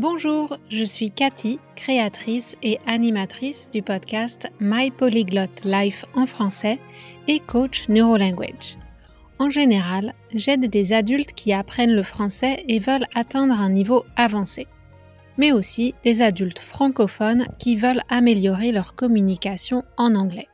Bonjour, 0.00 0.56
je 0.70 0.82
suis 0.82 1.10
Cathy, 1.10 1.58
créatrice 1.76 2.56
et 2.62 2.78
animatrice 2.86 3.68
du 3.70 3.82
podcast 3.82 4.48
My 4.58 4.90
Polyglot 4.90 5.50
Life 5.66 6.06
en 6.14 6.24
français 6.24 6.78
et 7.28 7.38
coach 7.38 7.86
NeuroLanguage. 7.90 8.78
En 9.38 9.50
général, 9.50 10.14
j'aide 10.32 10.70
des 10.70 10.94
adultes 10.94 11.34
qui 11.34 11.52
apprennent 11.52 11.94
le 11.94 12.02
français 12.02 12.64
et 12.66 12.78
veulent 12.78 13.04
atteindre 13.14 13.60
un 13.60 13.68
niveau 13.68 14.06
avancé, 14.16 14.66
mais 15.36 15.52
aussi 15.52 15.94
des 16.02 16.22
adultes 16.22 16.60
francophones 16.60 17.44
qui 17.58 17.76
veulent 17.76 18.00
améliorer 18.08 18.72
leur 18.72 18.94
communication 18.94 19.84
en 19.98 20.14
anglais. 20.14 20.48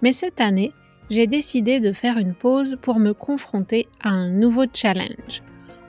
Mais 0.00 0.12
cette 0.12 0.40
année, 0.40 0.72
j'ai 1.10 1.26
décidé 1.26 1.80
de 1.80 1.92
faire 1.92 2.18
une 2.18 2.34
pause 2.34 2.78
pour 2.80 3.00
me 3.00 3.14
confronter 3.14 3.88
à 4.00 4.10
un 4.10 4.30
nouveau 4.30 4.66
challenge, 4.72 5.42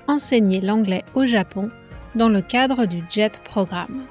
enseigner 0.07 0.61
l'anglais 0.61 1.03
au 1.13 1.27
Japon 1.27 1.69
dans 2.15 2.29
le 2.29 2.41
cadre 2.41 2.85
du 2.85 3.03
JET 3.09 3.41
programme. 3.43 4.05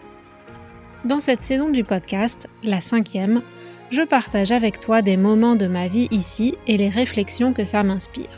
Dans 1.05 1.21
cette 1.21 1.43
saison 1.43 1.71
du 1.71 1.85
podcast, 1.85 2.49
la 2.63 2.81
cinquième, 2.81 3.43
je 3.91 4.03
partage 4.03 4.53
avec 4.53 4.79
toi 4.79 5.03
des 5.03 5.17
moments 5.17 5.57
de 5.57 5.67
ma 5.67 5.89
vie 5.89 6.09
ici 6.11 6.55
et 6.67 6.77
les 6.77 6.89
réflexions 6.89 7.53
que 7.53 7.65
ça 7.65 7.83
m'inspire. 7.83 8.29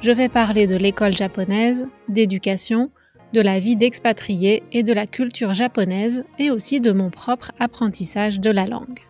Je 0.00 0.10
vais 0.10 0.28
parler 0.28 0.66
de 0.66 0.76
l'école 0.76 1.16
japonaise, 1.16 1.86
d'éducation, 2.08 2.90
de 3.32 3.40
la 3.40 3.58
vie 3.58 3.76
d'expatrié 3.76 4.62
et 4.72 4.82
de 4.82 4.92
la 4.92 5.06
culture 5.06 5.54
japonaise 5.54 6.24
et 6.38 6.50
aussi 6.50 6.80
de 6.80 6.92
mon 6.92 7.10
propre 7.10 7.52
apprentissage 7.58 8.40
de 8.40 8.50
la 8.50 8.66
langue. 8.66 9.00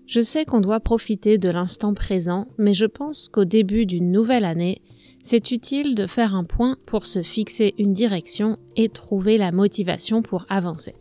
Je 0.08 0.20
sais 0.20 0.44
qu'on 0.44 0.60
doit 0.60 0.82
profiter 0.82 1.38
de 1.38 1.50
l'instant 1.50 1.94
présent, 1.94 2.48
mais 2.58 2.74
je 2.74 2.86
pense 2.86 3.30
qu'au 3.30 3.46
début 3.46 3.86
d'une 3.86 4.12
nouvelle 4.12 4.46
année, 4.46 4.82
c'est 5.24 5.52
utile 5.52 5.96
de 5.96 6.06
faire 6.06 6.36
un 6.36 6.44
point 6.44 6.76
pour 6.86 7.06
se 7.06 7.24
fixer 7.24 7.76
une 7.78 7.94
direction 7.94 8.58
et 8.76 8.90
trouver 8.90 9.38
la 9.38 9.54
motivation 9.54 10.22
pour 10.22 10.46
avancer. 10.50 10.96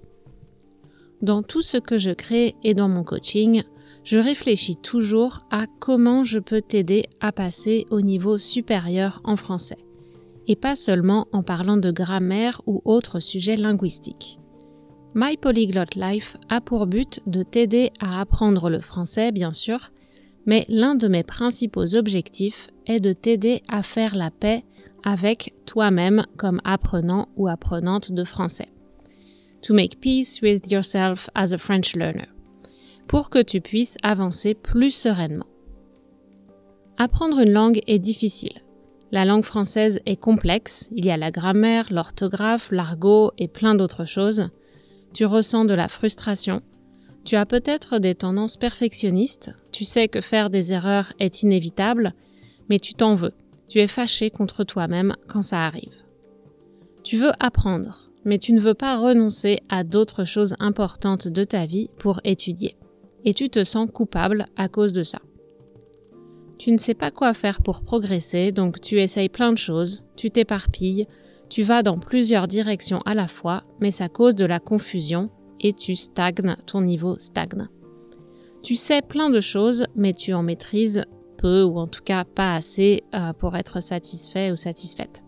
Dans 1.22 1.42
tout 1.42 1.62
ce 1.62 1.78
que 1.78 1.98
je 1.98 2.12
crée 2.12 2.54
et 2.62 2.74
dans 2.74 2.88
mon 2.88 3.02
coaching, 3.02 3.64
je 4.08 4.18
réfléchis 4.18 4.76
toujours 4.76 5.40
à 5.50 5.66
comment 5.80 6.24
je 6.24 6.38
peux 6.38 6.62
t'aider 6.62 7.04
à 7.20 7.30
passer 7.30 7.84
au 7.90 8.00
niveau 8.00 8.38
supérieur 8.38 9.20
en 9.22 9.36
français, 9.36 9.76
et 10.46 10.56
pas 10.56 10.76
seulement 10.76 11.28
en 11.32 11.42
parlant 11.42 11.76
de 11.76 11.90
grammaire 11.90 12.62
ou 12.64 12.80
autres 12.86 13.20
sujets 13.20 13.58
linguistiques. 13.58 14.38
My 15.14 15.36
Polyglot 15.36 15.94
Life 15.94 16.38
a 16.48 16.62
pour 16.62 16.86
but 16.86 17.20
de 17.26 17.42
t'aider 17.42 17.90
à 18.00 18.18
apprendre 18.18 18.70
le 18.70 18.80
français, 18.80 19.30
bien 19.30 19.52
sûr, 19.52 19.90
mais 20.46 20.64
l'un 20.70 20.94
de 20.94 21.06
mes 21.06 21.22
principaux 21.22 21.94
objectifs 21.94 22.68
est 22.86 23.00
de 23.00 23.12
t'aider 23.12 23.62
à 23.68 23.82
faire 23.82 24.14
la 24.14 24.30
paix 24.30 24.64
avec 25.04 25.52
toi-même 25.66 26.24
comme 26.38 26.62
apprenant 26.64 27.28
ou 27.36 27.46
apprenante 27.46 28.12
de 28.12 28.24
français. 28.24 28.68
To 29.64 29.74
make 29.74 30.00
peace 30.00 30.40
with 30.40 30.70
yourself 30.70 31.28
as 31.34 31.52
a 31.52 31.58
French 31.58 31.94
learner 31.94 32.37
pour 33.08 33.30
que 33.30 33.42
tu 33.42 33.60
puisses 33.62 33.96
avancer 34.02 34.54
plus 34.54 34.90
sereinement. 34.90 35.46
Apprendre 36.98 37.40
une 37.40 37.52
langue 37.52 37.80
est 37.86 37.98
difficile. 37.98 38.62
La 39.10 39.24
langue 39.24 39.44
française 39.44 40.00
est 40.04 40.20
complexe, 40.20 40.90
il 40.92 41.06
y 41.06 41.10
a 41.10 41.16
la 41.16 41.30
grammaire, 41.30 41.86
l'orthographe, 41.90 42.70
l'argot 42.70 43.32
et 43.38 43.48
plein 43.48 43.74
d'autres 43.74 44.04
choses. 44.04 44.50
Tu 45.14 45.24
ressens 45.24 45.64
de 45.64 45.72
la 45.72 45.88
frustration. 45.88 46.60
Tu 47.24 47.36
as 47.36 47.46
peut-être 47.46 47.98
des 47.98 48.14
tendances 48.14 48.58
perfectionnistes, 48.58 49.54
tu 49.72 49.84
sais 49.84 50.08
que 50.08 50.20
faire 50.20 50.50
des 50.50 50.72
erreurs 50.74 51.14
est 51.18 51.42
inévitable, 51.42 52.12
mais 52.68 52.78
tu 52.78 52.92
t'en 52.92 53.14
veux. 53.14 53.32
Tu 53.68 53.80
es 53.80 53.88
fâché 53.88 54.30
contre 54.30 54.64
toi-même 54.64 55.16
quand 55.28 55.42
ça 55.42 55.64
arrive. 55.64 56.04
Tu 57.04 57.16
veux 57.16 57.32
apprendre, 57.38 58.10
mais 58.26 58.38
tu 58.38 58.52
ne 58.52 58.60
veux 58.60 58.74
pas 58.74 58.98
renoncer 58.98 59.60
à 59.70 59.84
d'autres 59.84 60.24
choses 60.24 60.54
importantes 60.58 61.28
de 61.28 61.44
ta 61.44 61.64
vie 61.64 61.88
pour 61.98 62.20
étudier 62.24 62.76
et 63.24 63.34
tu 63.34 63.50
te 63.50 63.64
sens 63.64 63.88
coupable 63.92 64.46
à 64.56 64.68
cause 64.68 64.92
de 64.92 65.02
ça. 65.02 65.20
Tu 66.58 66.72
ne 66.72 66.78
sais 66.78 66.94
pas 66.94 67.10
quoi 67.10 67.34
faire 67.34 67.62
pour 67.62 67.82
progresser, 67.82 68.50
donc 68.50 68.80
tu 68.80 69.00
essayes 69.00 69.28
plein 69.28 69.52
de 69.52 69.58
choses, 69.58 70.04
tu 70.16 70.30
t'éparpilles, 70.30 71.06
tu 71.48 71.62
vas 71.62 71.82
dans 71.82 71.98
plusieurs 71.98 72.48
directions 72.48 73.00
à 73.06 73.14
la 73.14 73.28
fois, 73.28 73.64
mais 73.80 73.90
ça 73.90 74.08
cause 74.08 74.34
de 74.34 74.44
la 74.44 74.60
confusion 74.60 75.30
et 75.60 75.72
tu 75.72 75.94
stagnes, 75.94 76.56
ton 76.66 76.80
niveau 76.80 77.16
stagne. 77.18 77.68
Tu 78.62 78.74
sais 78.74 79.02
plein 79.02 79.30
de 79.30 79.40
choses, 79.40 79.86
mais 79.94 80.12
tu 80.12 80.34
en 80.34 80.42
maîtrises 80.42 81.04
peu 81.38 81.62
ou 81.62 81.78
en 81.78 81.86
tout 81.86 82.02
cas 82.02 82.24
pas 82.24 82.54
assez 82.54 83.04
euh, 83.14 83.32
pour 83.32 83.56
être 83.56 83.80
satisfait 83.80 84.50
ou 84.50 84.56
satisfaite. 84.56 85.22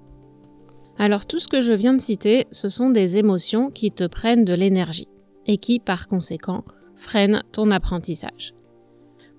Alors 0.98 1.24
tout 1.24 1.38
ce 1.38 1.48
que 1.48 1.62
je 1.62 1.72
viens 1.72 1.94
de 1.94 2.00
citer, 2.00 2.46
ce 2.50 2.68
sont 2.68 2.90
des 2.90 3.16
émotions 3.16 3.70
qui 3.70 3.92
te 3.92 4.06
prennent 4.06 4.44
de 4.44 4.52
l'énergie 4.52 5.08
et 5.46 5.56
qui, 5.56 5.78
par 5.78 6.08
conséquent, 6.08 6.64
freine 7.00 7.42
ton 7.52 7.70
apprentissage. 7.70 8.54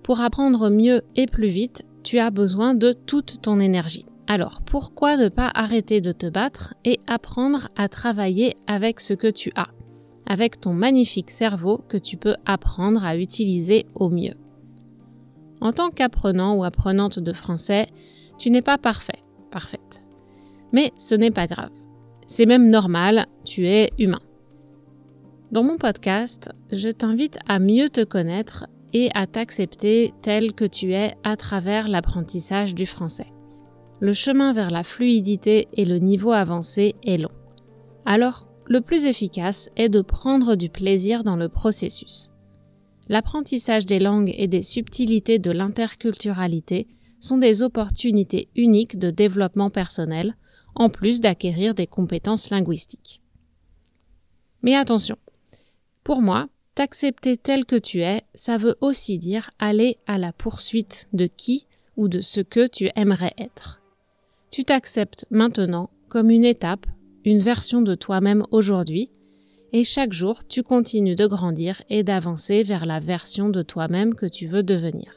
Pour 0.02 0.20
apprendre 0.20 0.68
mieux 0.68 1.02
et 1.14 1.26
plus 1.26 1.48
vite, 1.48 1.84
tu 2.02 2.18
as 2.18 2.30
besoin 2.30 2.74
de 2.74 2.92
toute 2.92 3.40
ton 3.40 3.60
énergie. 3.60 4.04
Alors 4.26 4.62
pourquoi 4.62 5.16
ne 5.16 5.28
pas 5.28 5.50
arrêter 5.54 6.00
de 6.00 6.12
te 6.12 6.26
battre 6.26 6.74
et 6.84 7.00
apprendre 7.06 7.68
à 7.76 7.88
travailler 7.88 8.56
avec 8.66 9.00
ce 9.00 9.14
que 9.14 9.30
tu 9.30 9.52
as, 9.56 9.68
avec 10.26 10.60
ton 10.60 10.72
magnifique 10.72 11.30
cerveau 11.30 11.80
que 11.88 11.96
tu 11.96 12.16
peux 12.16 12.36
apprendre 12.44 13.04
à 13.04 13.16
utiliser 13.16 13.86
au 13.94 14.10
mieux? 14.10 14.34
En 15.60 15.72
tant 15.72 15.90
qu'apprenant 15.90 16.56
ou 16.56 16.64
apprenante 16.64 17.20
de 17.20 17.32
français, 17.32 17.86
tu 18.38 18.50
n'es 18.50 18.62
pas 18.62 18.78
parfait, 18.78 19.22
parfaite. 19.52 20.02
Mais 20.72 20.90
ce 20.96 21.14
n'est 21.14 21.30
pas 21.30 21.46
grave. 21.46 21.70
C'est 22.26 22.46
même 22.46 22.68
normal, 22.70 23.26
tu 23.44 23.68
es 23.68 23.90
humain. 23.98 24.20
Dans 25.52 25.62
mon 25.62 25.76
podcast, 25.76 26.50
je 26.70 26.88
t'invite 26.88 27.38
à 27.46 27.58
mieux 27.58 27.90
te 27.90 28.02
connaître 28.02 28.66
et 28.94 29.10
à 29.12 29.26
t'accepter 29.26 30.14
tel 30.22 30.54
que 30.54 30.64
tu 30.64 30.94
es 30.94 31.14
à 31.24 31.36
travers 31.36 31.88
l'apprentissage 31.88 32.74
du 32.74 32.86
français. 32.86 33.30
Le 34.00 34.14
chemin 34.14 34.54
vers 34.54 34.70
la 34.70 34.82
fluidité 34.82 35.68
et 35.74 35.84
le 35.84 35.98
niveau 35.98 36.32
avancé 36.32 36.94
est 37.04 37.18
long. 37.18 37.30
Alors, 38.06 38.46
le 38.64 38.80
plus 38.80 39.04
efficace 39.04 39.68
est 39.76 39.90
de 39.90 40.00
prendre 40.00 40.54
du 40.54 40.70
plaisir 40.70 41.22
dans 41.22 41.36
le 41.36 41.50
processus. 41.50 42.30
L'apprentissage 43.10 43.84
des 43.84 43.98
langues 43.98 44.32
et 44.34 44.48
des 44.48 44.62
subtilités 44.62 45.38
de 45.38 45.50
l'interculturalité 45.50 46.88
sont 47.20 47.36
des 47.36 47.62
opportunités 47.62 48.48
uniques 48.56 48.98
de 48.98 49.10
développement 49.10 49.68
personnel, 49.68 50.34
en 50.74 50.88
plus 50.88 51.20
d'acquérir 51.20 51.74
des 51.74 51.86
compétences 51.86 52.48
linguistiques. 52.48 53.20
Mais 54.62 54.76
attention, 54.76 55.18
pour 56.04 56.20
moi, 56.20 56.48
t'accepter 56.74 57.36
tel 57.36 57.64
que 57.64 57.76
tu 57.76 58.02
es, 58.02 58.22
ça 58.34 58.58
veut 58.58 58.76
aussi 58.80 59.18
dire 59.18 59.50
aller 59.58 59.98
à 60.06 60.18
la 60.18 60.32
poursuite 60.32 61.08
de 61.12 61.26
qui 61.26 61.66
ou 61.96 62.08
de 62.08 62.20
ce 62.20 62.40
que 62.40 62.66
tu 62.66 62.90
aimerais 62.96 63.34
être. 63.38 63.80
Tu 64.50 64.64
t'acceptes 64.64 65.26
maintenant 65.30 65.90
comme 66.08 66.30
une 66.30 66.44
étape, 66.44 66.86
une 67.24 67.38
version 67.38 67.82
de 67.82 67.94
toi-même 67.94 68.44
aujourd'hui, 68.50 69.10
et 69.72 69.84
chaque 69.84 70.12
jour 70.12 70.46
tu 70.46 70.62
continues 70.62 71.14
de 71.14 71.26
grandir 71.26 71.82
et 71.88 72.02
d'avancer 72.02 72.62
vers 72.62 72.84
la 72.84 73.00
version 73.00 73.48
de 73.48 73.62
toi-même 73.62 74.14
que 74.14 74.26
tu 74.26 74.46
veux 74.46 74.62
devenir. 74.62 75.14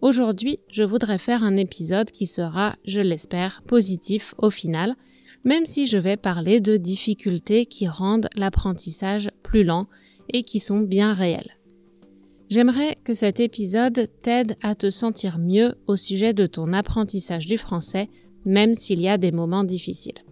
Aujourd'hui, 0.00 0.58
je 0.68 0.82
voudrais 0.82 1.18
faire 1.18 1.42
un 1.44 1.56
épisode 1.56 2.10
qui 2.10 2.26
sera, 2.26 2.76
je 2.84 3.00
l'espère, 3.00 3.62
positif 3.62 4.34
au 4.38 4.50
final, 4.50 4.96
même 5.42 5.66
si 5.66 5.86
je 5.86 5.98
vais 5.98 6.16
parler 6.16 6.60
de 6.60 6.76
difficultés 6.76 7.66
qui 7.66 7.88
rendent 7.88 8.28
l'apprentissage 8.36 9.30
plus 9.42 9.64
lent 9.64 9.88
et 10.32 10.42
qui 10.42 10.60
sont 10.60 10.80
bien 10.80 11.14
réelles. 11.14 11.58
J'aimerais 12.50 12.96
que 13.04 13.14
cet 13.14 13.40
épisode 13.40 14.08
t'aide 14.22 14.56
à 14.62 14.74
te 14.74 14.90
sentir 14.90 15.38
mieux 15.38 15.74
au 15.86 15.96
sujet 15.96 16.34
de 16.34 16.46
ton 16.46 16.72
apprentissage 16.72 17.46
du 17.46 17.58
français, 17.58 18.08
même 18.44 18.74
s'il 18.74 19.00
y 19.00 19.08
a 19.08 19.18
des 19.18 19.32
moments 19.32 19.64
difficiles. 19.64 20.22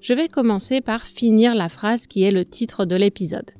Je 0.00 0.12
vais 0.12 0.28
commencer 0.28 0.80
par 0.80 1.06
finir 1.06 1.54
la 1.54 1.68
phrase 1.68 2.06
qui 2.06 2.24
est 2.24 2.32
le 2.32 2.44
titre 2.44 2.84
de 2.84 2.96
l'épisode. 2.96 3.50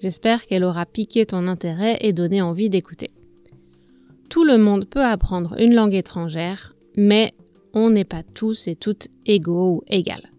J'espère 0.00 0.46
qu'elle 0.46 0.62
aura 0.62 0.86
piqué 0.86 1.26
ton 1.26 1.48
intérêt 1.48 1.98
et 2.00 2.12
donné 2.12 2.40
envie 2.40 2.70
d'écouter. 2.70 3.08
Tout 4.28 4.44
le 4.44 4.58
monde 4.58 4.84
peut 4.84 5.04
apprendre 5.04 5.56
une 5.58 5.74
langue 5.74 5.94
étrangère, 5.94 6.76
mais 6.96 7.32
on 7.74 7.90
n'est 7.90 8.04
pas 8.04 8.22
tous 8.22 8.68
et 8.68 8.76
toutes 8.76 9.08
égaux 9.26 9.76
ou 9.76 9.82
égales. 9.88 10.32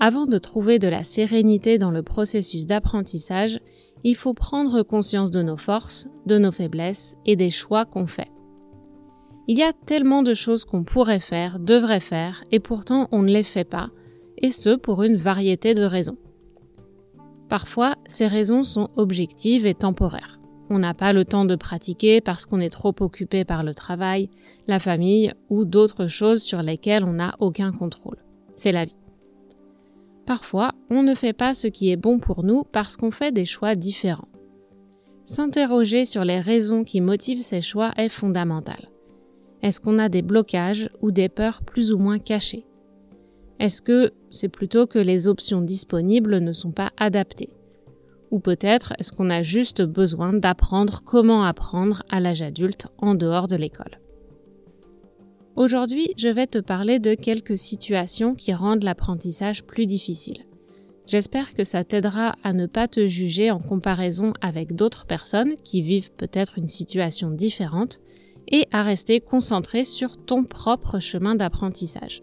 Avant 0.00 0.26
de 0.26 0.38
trouver 0.38 0.78
de 0.78 0.88
la 0.88 1.04
sérénité 1.04 1.78
dans 1.78 1.90
le 1.90 2.02
processus 2.02 2.66
d'apprentissage, 2.66 3.60
il 4.04 4.16
faut 4.16 4.34
prendre 4.34 4.82
conscience 4.82 5.30
de 5.30 5.42
nos 5.42 5.56
forces, 5.56 6.08
de 6.26 6.38
nos 6.38 6.52
faiblesses 6.52 7.16
et 7.24 7.36
des 7.36 7.50
choix 7.50 7.84
qu'on 7.84 8.06
fait. 8.06 8.30
Il 9.48 9.58
y 9.58 9.62
a 9.62 9.72
tellement 9.72 10.22
de 10.22 10.34
choses 10.34 10.64
qu'on 10.64 10.84
pourrait 10.84 11.20
faire, 11.20 11.58
devrait 11.58 12.00
faire, 12.00 12.44
et 12.50 12.60
pourtant 12.60 13.08
on 13.12 13.22
ne 13.22 13.32
les 13.32 13.42
fait 13.42 13.64
pas, 13.64 13.90
et 14.38 14.50
ce 14.50 14.76
pour 14.76 15.02
une 15.02 15.16
variété 15.16 15.74
de 15.74 15.82
raisons. 15.82 16.16
Parfois, 17.48 17.96
ces 18.06 18.26
raisons 18.26 18.64
sont 18.64 18.88
objectives 18.96 19.66
et 19.66 19.74
temporaires. 19.74 20.38
On 20.74 20.78
n'a 20.78 20.94
pas 20.94 21.12
le 21.12 21.26
temps 21.26 21.44
de 21.44 21.54
pratiquer 21.54 22.22
parce 22.22 22.46
qu'on 22.46 22.58
est 22.58 22.70
trop 22.70 22.94
occupé 23.00 23.44
par 23.44 23.62
le 23.62 23.74
travail, 23.74 24.30
la 24.66 24.80
famille 24.80 25.34
ou 25.50 25.66
d'autres 25.66 26.06
choses 26.06 26.40
sur 26.40 26.62
lesquelles 26.62 27.04
on 27.04 27.12
n'a 27.12 27.34
aucun 27.40 27.72
contrôle. 27.72 28.16
C'est 28.54 28.72
la 28.72 28.86
vie. 28.86 28.96
Parfois, 30.24 30.72
on 30.88 31.02
ne 31.02 31.14
fait 31.14 31.34
pas 31.34 31.52
ce 31.52 31.66
qui 31.66 31.90
est 31.90 31.96
bon 31.96 32.18
pour 32.18 32.42
nous 32.42 32.64
parce 32.72 32.96
qu'on 32.96 33.10
fait 33.10 33.32
des 33.32 33.44
choix 33.44 33.74
différents. 33.74 34.28
S'interroger 35.24 36.06
sur 36.06 36.24
les 36.24 36.40
raisons 36.40 36.84
qui 36.84 37.02
motivent 37.02 37.42
ces 37.42 37.60
choix 37.60 37.92
est 37.98 38.08
fondamental. 38.08 38.88
Est-ce 39.60 39.78
qu'on 39.78 39.98
a 39.98 40.08
des 40.08 40.22
blocages 40.22 40.88
ou 41.02 41.10
des 41.10 41.28
peurs 41.28 41.60
plus 41.66 41.92
ou 41.92 41.98
moins 41.98 42.18
cachées? 42.18 42.64
Est-ce 43.58 43.82
que 43.82 44.12
c'est 44.30 44.48
plutôt 44.48 44.86
que 44.86 44.98
les 44.98 45.28
options 45.28 45.60
disponibles 45.60 46.38
ne 46.38 46.54
sont 46.54 46.72
pas 46.72 46.92
adaptées? 46.96 47.50
Ou 48.32 48.40
peut-être 48.40 48.94
est-ce 48.98 49.12
qu'on 49.12 49.28
a 49.30 49.42
juste 49.42 49.82
besoin 49.82 50.32
d'apprendre 50.32 51.02
comment 51.04 51.44
apprendre 51.44 52.02
à 52.08 52.18
l'âge 52.18 52.40
adulte 52.42 52.88
en 52.98 53.14
dehors 53.14 53.46
de 53.46 53.56
l'école 53.56 54.00
Aujourd'hui, 55.54 56.14
je 56.16 56.28
vais 56.28 56.46
te 56.46 56.58
parler 56.58 56.98
de 56.98 57.14
quelques 57.14 57.58
situations 57.58 58.34
qui 58.34 58.54
rendent 58.54 58.84
l'apprentissage 58.84 59.64
plus 59.64 59.86
difficile. 59.86 60.46
J'espère 61.06 61.52
que 61.52 61.62
ça 61.62 61.84
t'aidera 61.84 62.34
à 62.42 62.54
ne 62.54 62.64
pas 62.64 62.88
te 62.88 63.06
juger 63.06 63.50
en 63.50 63.58
comparaison 63.58 64.32
avec 64.40 64.74
d'autres 64.74 65.04
personnes 65.04 65.56
qui 65.62 65.82
vivent 65.82 66.12
peut-être 66.12 66.56
une 66.56 66.68
situation 66.68 67.30
différente 67.30 68.00
et 68.48 68.66
à 68.72 68.82
rester 68.82 69.20
concentré 69.20 69.84
sur 69.84 70.16
ton 70.24 70.44
propre 70.44 71.00
chemin 71.00 71.34
d'apprentissage. 71.34 72.22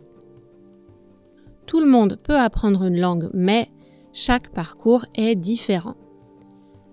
Tout 1.67 1.81
le 1.81 1.88
monde 1.88 2.17
peut 2.23 2.38
apprendre 2.38 2.83
une 2.85 3.00
langue, 3.00 3.29
mais 3.31 3.69
chaque 4.13 4.51
parcours 4.51 5.06
est 5.15 5.35
différent. 5.35 5.95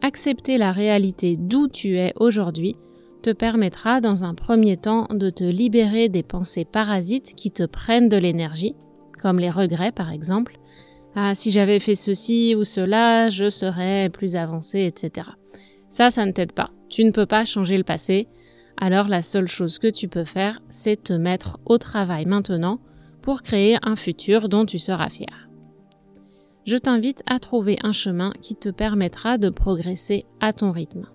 Accepter 0.03 0.59
la 0.59 0.73
réalité 0.73 1.37
d'où 1.39 1.69
tu 1.69 1.99
es 1.99 2.13
aujourd'hui 2.17 2.77
te 3.23 3.31
permettra 3.31 4.01
dans 4.01 4.25
un 4.25 4.35
premier 4.35 4.77
temps 4.77 5.09
de 5.11 5.31
te 5.31 5.45
libérer 5.45 6.09
des 6.09 6.23
pensées 6.23 6.65
parasites 6.65 7.35
qui 7.35 7.51
te 7.51 7.65
prennent 7.65 8.09
de 8.09 8.17
l'énergie, 8.17 8.75
comme 9.21 9.39
les 9.39 9.51
regrets 9.51 9.93
par 9.93 10.13
exemple. 10.13 10.59
Ah, 11.15 11.35
si 11.35 11.51
j'avais 11.51 11.81
fait 11.81 11.95
ceci 11.95 12.55
ou 12.55 12.63
cela, 12.63 13.31
je 13.31 13.49
serais 13.49 14.11
plus 14.11 14.37
avancé, 14.37 14.85
etc. 14.85 15.29
Ça, 15.89 16.11
ça 16.11 16.27
ne 16.27 16.33
t'aide 16.33 16.53
pas. 16.53 16.71
Tu 16.91 17.05
ne 17.05 17.11
peux 17.11 17.27
pas 17.27 17.47
changer 17.47 17.79
le 17.79 17.85
passé. 17.85 18.29
Alors 18.77 19.09
la 19.09 19.23
seule 19.23 19.49
chose 19.49 19.79
que 19.79 19.91
tu 19.91 20.09
peux 20.09 20.27
faire, 20.27 20.61
c'est 20.69 21.05
te 21.05 21.15
mettre 21.15 21.59
au 21.65 21.79
travail 21.79 22.27
maintenant 22.27 22.81
pour 23.23 23.43
créer 23.43 23.79
un 23.83 23.97
futur 23.97 24.51
dont 24.51 24.67
tu 24.67 24.79
seras 24.79 25.09
fier. 25.09 25.46
Je 26.67 26.77
t'invite 26.77 27.23
à 27.27 27.39
trouver 27.39 27.79
un 27.85 27.93
chemin 27.93 28.33
qui 28.43 28.57
te 28.57 28.69
permettra 28.69 29.39
de 29.39 29.51
progresser 29.51 30.27
à 30.41 30.53
ton 30.53 30.73
rythme. 30.73 31.07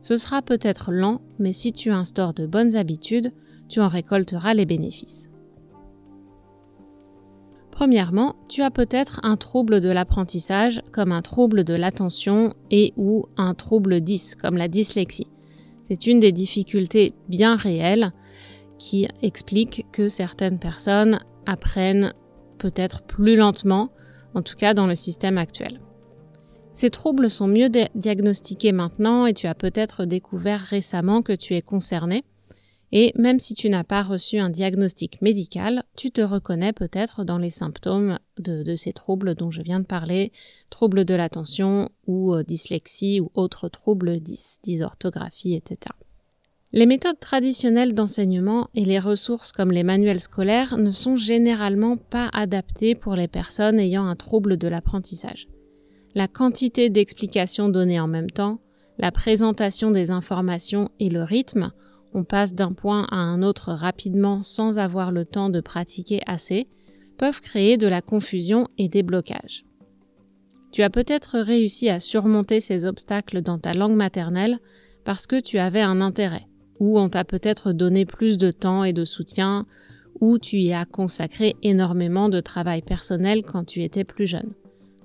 Ce 0.00 0.16
sera 0.16 0.42
peut-être 0.42 0.92
lent, 0.92 1.22
mais 1.40 1.50
si 1.50 1.72
tu 1.72 1.90
instaures 1.90 2.34
de 2.34 2.46
bonnes 2.46 2.76
habitudes, 2.76 3.32
tu 3.68 3.80
en 3.80 3.88
récolteras 3.88 4.54
les 4.54 4.64
bénéfices. 4.64 5.28
Premièrement, 7.72 8.36
tu 8.48 8.62
as 8.62 8.70
peut-être 8.70 9.18
un 9.24 9.36
trouble 9.36 9.80
de 9.80 9.90
l'apprentissage 9.90 10.80
comme 10.92 11.10
un 11.10 11.20
trouble 11.20 11.64
de 11.64 11.74
l'attention 11.74 12.54
et 12.70 12.94
ou 12.96 13.26
un 13.36 13.54
trouble 13.54 14.00
10 14.00 14.36
comme 14.36 14.56
la 14.56 14.68
dyslexie. 14.68 15.26
C'est 15.82 16.06
une 16.06 16.20
des 16.20 16.32
difficultés 16.32 17.12
bien 17.28 17.56
réelles 17.56 18.12
qui 18.78 19.08
explique 19.20 19.84
que 19.90 20.08
certaines 20.08 20.60
personnes 20.60 21.18
apprennent 21.44 22.14
peut-être 22.58 23.02
plus 23.02 23.34
lentement, 23.34 23.90
en 24.36 24.42
tout 24.42 24.54
cas 24.54 24.74
dans 24.74 24.86
le 24.86 24.94
système 24.94 25.38
actuel. 25.38 25.80
Ces 26.74 26.90
troubles 26.90 27.30
sont 27.30 27.48
mieux 27.48 27.70
diagnostiqués 27.94 28.72
maintenant 28.72 29.24
et 29.24 29.32
tu 29.32 29.46
as 29.46 29.54
peut-être 29.54 30.04
découvert 30.04 30.60
récemment 30.60 31.22
que 31.22 31.32
tu 31.32 31.54
es 31.54 31.62
concerné. 31.62 32.22
Et 32.92 33.12
même 33.16 33.40
si 33.40 33.54
tu 33.54 33.70
n'as 33.70 33.82
pas 33.82 34.02
reçu 34.02 34.38
un 34.38 34.50
diagnostic 34.50 35.22
médical, 35.22 35.84
tu 35.96 36.10
te 36.10 36.20
reconnais 36.20 36.74
peut-être 36.74 37.24
dans 37.24 37.38
les 37.38 37.50
symptômes 37.50 38.18
de, 38.38 38.76
ces 38.76 38.92
troubles 38.92 39.34
dont 39.34 39.50
je 39.50 39.62
viens 39.62 39.80
de 39.80 39.86
parler, 39.86 40.32
troubles 40.68 41.06
de 41.06 41.14
l'attention 41.14 41.88
ou 42.06 42.34
euh, 42.34 42.44
dyslexie 42.44 43.20
ou 43.20 43.30
autres 43.34 43.70
troubles 43.70 44.20
dys, 44.20 44.58
dysorthographie, 44.62 45.54
etc. 45.54 45.94
Les 46.76 46.86
méthodes 46.86 47.18
traditionnelles 47.18 47.94
d'enseignement 47.94 48.68
et 48.76 48.84
les 48.84 49.00
ressources 49.00 49.50
comme 49.50 49.72
les 49.72 49.82
manuels 49.82 50.20
scolaires 50.20 50.76
ne 50.76 50.92
sont 50.92 51.16
généralement 51.16 51.96
pas 51.96 52.30
adaptées 52.32 52.94
pour 52.94 53.16
les 53.16 53.26
personnes 53.26 53.80
ayant 53.80 54.06
un 54.06 54.14
trouble 54.14 54.56
de 54.56 54.68
l'apprentissage 54.68 55.48
la 56.16 56.28
quantité 56.28 56.88
d'explications 56.88 57.68
données 57.68 58.00
en 58.00 58.08
même 58.08 58.30
temps, 58.30 58.58
la 58.96 59.12
présentation 59.12 59.90
des 59.90 60.10
informations 60.10 60.88
et 60.98 61.10
le 61.10 61.22
rythme, 61.22 61.72
on 62.14 62.24
passe 62.24 62.54
d'un 62.54 62.72
point 62.72 63.06
à 63.10 63.16
un 63.16 63.42
autre 63.42 63.74
rapidement 63.74 64.40
sans 64.40 64.78
avoir 64.78 65.12
le 65.12 65.26
temps 65.26 65.50
de 65.50 65.60
pratiquer 65.60 66.20
assez, 66.26 66.68
peuvent 67.18 67.42
créer 67.42 67.76
de 67.76 67.86
la 67.86 68.00
confusion 68.00 68.66
et 68.78 68.88
des 68.88 69.02
blocages. 69.02 69.66
Tu 70.72 70.82
as 70.82 70.88
peut-être 70.88 71.38
réussi 71.38 71.90
à 71.90 72.00
surmonter 72.00 72.60
ces 72.60 72.86
obstacles 72.86 73.42
dans 73.42 73.58
ta 73.58 73.74
langue 73.74 73.94
maternelle 73.94 74.58
parce 75.04 75.26
que 75.26 75.38
tu 75.38 75.58
avais 75.58 75.82
un 75.82 76.00
intérêt, 76.00 76.46
ou 76.80 76.98
on 76.98 77.08
t'a 77.08 77.24
peut-être 77.24 77.72
donné 77.72 78.04
plus 78.04 78.38
de 78.38 78.50
temps 78.50 78.84
et 78.84 78.92
de 78.92 79.04
soutien, 79.04 79.66
ou 80.20 80.38
tu 80.38 80.58
y 80.58 80.72
as 80.72 80.84
consacré 80.84 81.56
énormément 81.62 82.28
de 82.28 82.40
travail 82.40 82.82
personnel 82.82 83.42
quand 83.42 83.64
tu 83.64 83.82
étais 83.82 84.04
plus 84.04 84.26
jeune 84.26 84.54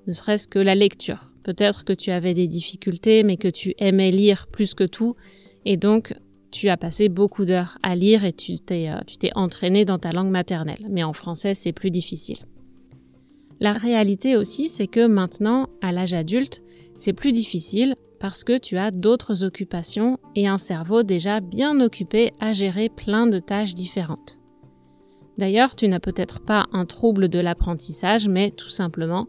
ne 0.07 0.13
serait-ce 0.13 0.47
que 0.47 0.59
la 0.59 0.75
lecture. 0.75 1.27
Peut-être 1.43 1.85
que 1.85 1.93
tu 1.93 2.11
avais 2.11 2.33
des 2.33 2.47
difficultés, 2.47 3.23
mais 3.23 3.37
que 3.37 3.47
tu 3.47 3.73
aimais 3.77 4.11
lire 4.11 4.47
plus 4.51 4.73
que 4.73 4.83
tout, 4.83 5.15
et 5.65 5.77
donc 5.77 6.13
tu 6.51 6.69
as 6.69 6.77
passé 6.77 7.09
beaucoup 7.09 7.45
d'heures 7.45 7.77
à 7.81 7.95
lire 7.95 8.25
et 8.25 8.33
tu 8.33 8.59
t'es, 8.59 8.89
euh, 8.89 8.99
tu 9.07 9.17
t'es 9.17 9.31
entraîné 9.35 9.85
dans 9.85 9.99
ta 9.99 10.11
langue 10.11 10.29
maternelle. 10.29 10.85
Mais 10.89 11.03
en 11.03 11.13
français, 11.13 11.53
c'est 11.53 11.71
plus 11.71 11.91
difficile. 11.91 12.37
La 13.59 13.73
réalité 13.73 14.35
aussi, 14.35 14.67
c'est 14.67 14.87
que 14.87 15.07
maintenant, 15.07 15.69
à 15.81 15.91
l'âge 15.91 16.13
adulte, 16.13 16.61
c'est 16.95 17.13
plus 17.13 17.31
difficile 17.31 17.95
parce 18.21 18.43
que 18.43 18.59
tu 18.59 18.77
as 18.77 18.91
d'autres 18.91 19.43
occupations 19.43 20.19
et 20.35 20.47
un 20.47 20.59
cerveau 20.59 21.01
déjà 21.01 21.39
bien 21.39 21.81
occupé 21.81 22.31
à 22.39 22.53
gérer 22.53 22.87
plein 22.87 23.25
de 23.25 23.39
tâches 23.39 23.73
différentes. 23.73 24.39
D'ailleurs, 25.39 25.75
tu 25.75 25.87
n'as 25.87 25.99
peut-être 25.99 26.39
pas 26.39 26.67
un 26.71 26.85
trouble 26.85 27.29
de 27.29 27.39
l'apprentissage, 27.39 28.27
mais 28.27 28.51
tout 28.51 28.69
simplement, 28.69 29.27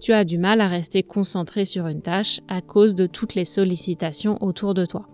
tu 0.00 0.12
as 0.12 0.24
du 0.24 0.38
mal 0.38 0.60
à 0.60 0.66
rester 0.66 1.04
concentré 1.04 1.64
sur 1.64 1.86
une 1.86 2.02
tâche 2.02 2.40
à 2.48 2.60
cause 2.60 2.96
de 2.96 3.06
toutes 3.06 3.36
les 3.36 3.44
sollicitations 3.44 4.42
autour 4.42 4.74
de 4.74 4.84
toi. 4.84 5.06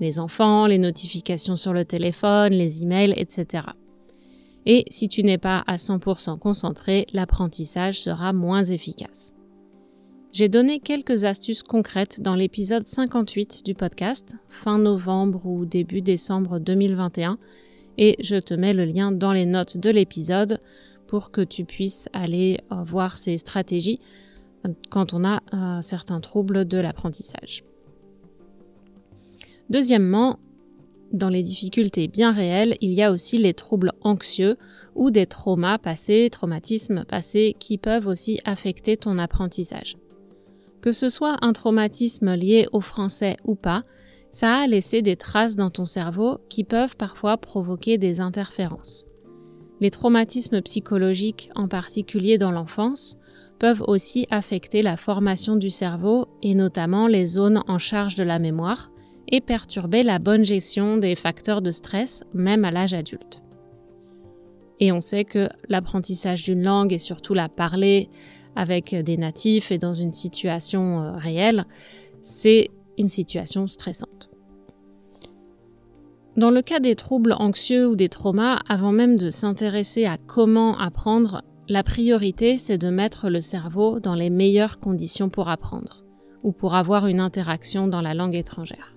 Les 0.00 0.18
enfants, 0.18 0.66
les 0.66 0.78
notifications 0.78 1.54
sur 1.54 1.72
le 1.72 1.84
téléphone, 1.84 2.52
les 2.52 2.82
emails, 2.82 3.14
etc. 3.16 3.64
Et 4.66 4.84
si 4.90 5.06
tu 5.06 5.22
n'es 5.22 5.38
pas 5.38 5.62
à 5.68 5.76
100% 5.76 6.36
concentré, 6.40 7.06
l'apprentissage 7.12 8.00
sera 8.00 8.32
moins 8.32 8.64
efficace. 8.64 9.34
J'ai 10.32 10.48
donné 10.48 10.80
quelques 10.80 11.24
astuces 11.24 11.62
concrètes 11.62 12.22
dans 12.22 12.34
l'épisode 12.34 12.86
58 12.86 13.66
du 13.66 13.74
podcast, 13.74 14.36
fin 14.48 14.78
novembre 14.78 15.44
ou 15.44 15.66
début 15.66 16.00
décembre 16.00 16.58
2021, 16.58 17.36
et 17.98 18.16
je 18.18 18.36
te 18.36 18.54
mets 18.54 18.72
le 18.72 18.86
lien 18.86 19.12
dans 19.12 19.34
les 19.34 19.44
notes 19.44 19.76
de 19.76 19.90
l'épisode 19.90 20.58
pour 21.06 21.32
que 21.32 21.42
tu 21.42 21.66
puisses 21.66 22.08
aller 22.14 22.60
euh, 22.72 22.76
voir 22.82 23.18
ces 23.18 23.36
stratégies 23.36 24.00
quand 24.88 25.12
on 25.12 25.22
a 25.22 25.42
un 25.52 25.82
certain 25.82 26.20
trouble 26.20 26.64
de 26.64 26.78
l'apprentissage. 26.78 27.62
Deuxièmement, 29.68 30.38
dans 31.12 31.28
les 31.28 31.42
difficultés 31.42 32.08
bien 32.08 32.32
réelles, 32.32 32.78
il 32.80 32.94
y 32.94 33.02
a 33.02 33.12
aussi 33.12 33.36
les 33.36 33.52
troubles 33.52 33.92
anxieux 34.00 34.56
ou 34.94 35.10
des 35.10 35.26
traumas 35.26 35.76
passés, 35.76 36.30
traumatismes 36.32 37.04
passés 37.04 37.54
qui 37.58 37.76
peuvent 37.76 38.06
aussi 38.06 38.40
affecter 38.46 38.96
ton 38.96 39.18
apprentissage. 39.18 39.98
Que 40.82 40.92
ce 40.92 41.08
soit 41.08 41.36
un 41.42 41.52
traumatisme 41.52 42.34
lié 42.34 42.66
au 42.72 42.80
français 42.80 43.36
ou 43.44 43.54
pas, 43.54 43.84
ça 44.32 44.56
a 44.56 44.66
laissé 44.66 45.00
des 45.00 45.16
traces 45.16 45.54
dans 45.54 45.70
ton 45.70 45.84
cerveau 45.84 46.38
qui 46.48 46.64
peuvent 46.64 46.96
parfois 46.96 47.36
provoquer 47.36 47.98
des 47.98 48.20
interférences. 48.20 49.06
Les 49.80 49.90
traumatismes 49.90 50.60
psychologiques, 50.60 51.50
en 51.54 51.68
particulier 51.68 52.36
dans 52.36 52.50
l'enfance, 52.50 53.16
peuvent 53.60 53.84
aussi 53.86 54.26
affecter 54.30 54.82
la 54.82 54.96
formation 54.96 55.54
du 55.54 55.70
cerveau 55.70 56.26
et 56.42 56.54
notamment 56.54 57.06
les 57.06 57.26
zones 57.26 57.62
en 57.68 57.78
charge 57.78 58.16
de 58.16 58.24
la 58.24 58.40
mémoire 58.40 58.90
et 59.28 59.40
perturber 59.40 60.02
la 60.02 60.18
bonne 60.18 60.44
gestion 60.44 60.96
des 60.96 61.14
facteurs 61.14 61.62
de 61.62 61.70
stress 61.70 62.24
même 62.34 62.64
à 62.64 62.72
l'âge 62.72 62.92
adulte. 62.92 63.42
Et 64.80 64.90
on 64.90 65.00
sait 65.00 65.24
que 65.24 65.48
l'apprentissage 65.68 66.42
d'une 66.42 66.64
langue 66.64 66.92
et 66.92 66.98
surtout 66.98 67.34
la 67.34 67.48
parler 67.48 68.08
avec 68.56 68.94
des 68.94 69.16
natifs 69.16 69.72
et 69.72 69.78
dans 69.78 69.94
une 69.94 70.12
situation 70.12 71.00
euh, 71.00 71.12
réelle, 71.12 71.66
c'est 72.22 72.68
une 72.98 73.08
situation 73.08 73.66
stressante. 73.66 74.30
Dans 76.36 76.50
le 76.50 76.62
cas 76.62 76.80
des 76.80 76.96
troubles 76.96 77.34
anxieux 77.38 77.88
ou 77.88 77.96
des 77.96 78.08
traumas, 78.08 78.60
avant 78.68 78.92
même 78.92 79.16
de 79.16 79.28
s'intéresser 79.28 80.06
à 80.06 80.16
comment 80.16 80.78
apprendre, 80.78 81.42
la 81.68 81.82
priorité 81.82 82.56
c'est 82.56 82.78
de 82.78 82.88
mettre 82.88 83.28
le 83.28 83.40
cerveau 83.40 84.00
dans 84.00 84.14
les 84.14 84.30
meilleures 84.30 84.80
conditions 84.80 85.28
pour 85.28 85.48
apprendre 85.48 86.04
ou 86.42 86.52
pour 86.52 86.74
avoir 86.74 87.06
une 87.06 87.20
interaction 87.20 87.86
dans 87.86 88.00
la 88.00 88.14
langue 88.14 88.34
étrangère. 88.34 88.94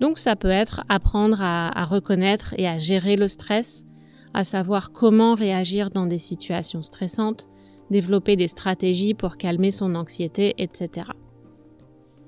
Donc 0.00 0.18
ça 0.18 0.34
peut 0.34 0.50
être 0.50 0.82
apprendre 0.88 1.38
à, 1.40 1.84
reconnaître 1.84 2.54
et 2.56 2.66
à 2.66 2.78
gérer 2.78 3.16
le 3.16 3.28
stress, 3.28 3.84
à 4.32 4.44
savoir 4.44 4.92
comment 4.92 5.34
réagir 5.34 5.90
dans 5.90 6.06
des 6.06 6.18
situations 6.18 6.82
stressantes, 6.82 7.46
développer 7.90 8.36
des 8.36 8.48
stratégies 8.48 9.14
pour 9.14 9.36
calmer 9.36 9.70
son 9.70 9.94
anxiété, 9.94 10.54
etc. 10.58 11.08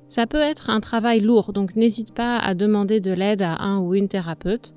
Ça 0.09 0.26
peut 0.26 0.40
être 0.40 0.69
un 0.69 0.81
travail 0.81 1.21
lourd, 1.21 1.52
donc 1.52 1.75
n'hésite 1.75 2.12
pas 2.12 2.37
à 2.37 2.54
demander 2.54 3.00
de 3.00 3.12
l'aide 3.12 3.42
à 3.42 3.57
un 3.62 3.78
ou 3.78 3.95
une 3.95 4.09
thérapeute. 4.09 4.75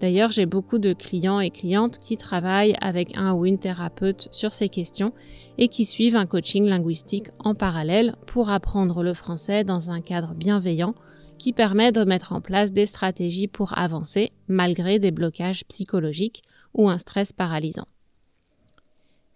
D'ailleurs, 0.00 0.30
j'ai 0.30 0.44
beaucoup 0.44 0.78
de 0.78 0.92
clients 0.92 1.40
et 1.40 1.50
clientes 1.50 1.98
qui 1.98 2.18
travaillent 2.18 2.76
avec 2.80 3.16
un 3.16 3.32
ou 3.32 3.46
une 3.46 3.58
thérapeute 3.58 4.28
sur 4.30 4.52
ces 4.52 4.68
questions 4.68 5.12
et 5.56 5.68
qui 5.68 5.84
suivent 5.84 6.16
un 6.16 6.26
coaching 6.26 6.66
linguistique 6.66 7.28
en 7.38 7.54
parallèle 7.54 8.16
pour 8.26 8.50
apprendre 8.50 9.02
le 9.02 9.14
français 9.14 9.64
dans 9.64 9.90
un 9.90 10.02
cadre 10.02 10.34
bienveillant 10.34 10.94
qui 11.38 11.52
permet 11.52 11.92
de 11.92 12.04
mettre 12.04 12.32
en 12.32 12.40
place 12.40 12.72
des 12.72 12.86
stratégies 12.86 13.48
pour 13.48 13.78
avancer 13.78 14.32
malgré 14.48 14.98
des 14.98 15.10
blocages 15.10 15.64
psychologiques 15.66 16.42
ou 16.74 16.88
un 16.88 16.98
stress 16.98 17.32
paralysant. 17.32 17.86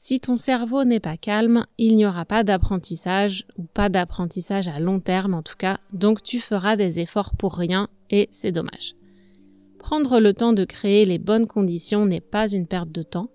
Si 0.08 0.20
ton 0.20 0.36
cerveau 0.36 0.84
n'est 0.84 1.00
pas 1.00 1.18
calme, 1.18 1.66
il 1.76 1.94
n'y 1.94 2.06
aura 2.06 2.24
pas 2.24 2.42
d'apprentissage, 2.42 3.44
ou 3.58 3.64
pas 3.64 3.90
d'apprentissage 3.90 4.66
à 4.66 4.80
long 4.80 5.00
terme 5.00 5.34
en 5.34 5.42
tout 5.42 5.58
cas, 5.58 5.80
donc 5.92 6.22
tu 6.22 6.40
feras 6.40 6.76
des 6.76 6.98
efforts 6.98 7.34
pour 7.36 7.54
rien 7.54 7.90
et 8.08 8.26
c'est 8.30 8.50
dommage. 8.50 8.94
Prendre 9.78 10.18
le 10.18 10.32
temps 10.32 10.54
de 10.54 10.64
créer 10.64 11.04
les 11.04 11.18
bonnes 11.18 11.46
conditions 11.46 12.06
n'est 12.06 12.22
pas 12.22 12.48
une 12.48 12.66
perte 12.66 12.90
de 12.90 13.02
temps, 13.02 13.28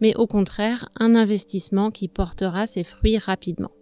mais 0.00 0.16
au 0.16 0.26
contraire 0.26 0.88
un 0.98 1.14
investissement 1.14 1.90
qui 1.90 2.08
portera 2.08 2.64
ses 2.64 2.84
fruits 2.84 3.18
rapidement. 3.18 3.72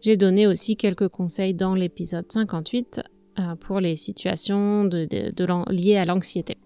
J'ai 0.00 0.16
donné 0.16 0.48
aussi 0.48 0.74
quelques 0.74 1.08
conseils 1.08 1.54
dans 1.54 1.76
l'épisode 1.76 2.26
58 2.28 3.00
euh, 3.38 3.54
pour 3.54 3.78
les 3.78 3.94
situations 3.94 4.90
liées 5.70 5.98
à 5.98 6.04
l'anxiété. 6.04 6.56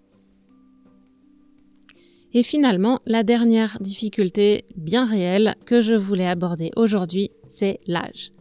Et 2.35 2.43
finalement, 2.43 3.01
la 3.05 3.23
dernière 3.23 3.79
difficulté 3.81 4.65
bien 4.77 5.07
réelle 5.07 5.55
que 5.67 5.83
je 5.83 5.95
voulais 5.95 6.27
aborder 6.27 6.71
aujourd'hui, 6.77 7.31
c'est 7.47 7.79
l'âge. 7.87 8.33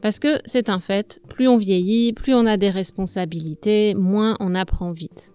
Parce 0.00 0.18
que 0.18 0.40
c'est 0.46 0.70
un 0.70 0.80
fait, 0.80 1.20
plus 1.28 1.46
on 1.46 1.58
vieillit, 1.58 2.14
plus 2.14 2.32
on 2.32 2.46
a 2.46 2.56
des 2.56 2.70
responsabilités, 2.70 3.94
moins 3.94 4.36
on 4.40 4.54
apprend 4.54 4.92
vite. 4.92 5.32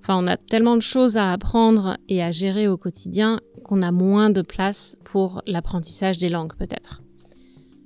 Enfin, 0.00 0.22
on 0.22 0.26
a 0.26 0.36
tellement 0.36 0.76
de 0.76 0.82
choses 0.82 1.16
à 1.16 1.32
apprendre 1.32 1.96
et 2.10 2.22
à 2.22 2.30
gérer 2.30 2.68
au 2.68 2.76
quotidien 2.76 3.40
qu'on 3.64 3.80
a 3.80 3.90
moins 3.90 4.28
de 4.28 4.42
place 4.42 4.98
pour 5.04 5.40
l'apprentissage 5.46 6.18
des 6.18 6.28
langues 6.28 6.54
peut-être. 6.58 7.00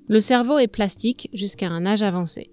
Le 0.08 0.18
cerveau 0.18 0.58
est 0.58 0.66
plastique 0.66 1.30
jusqu'à 1.32 1.68
un 1.68 1.86
âge 1.86 2.02
avancé. 2.02 2.50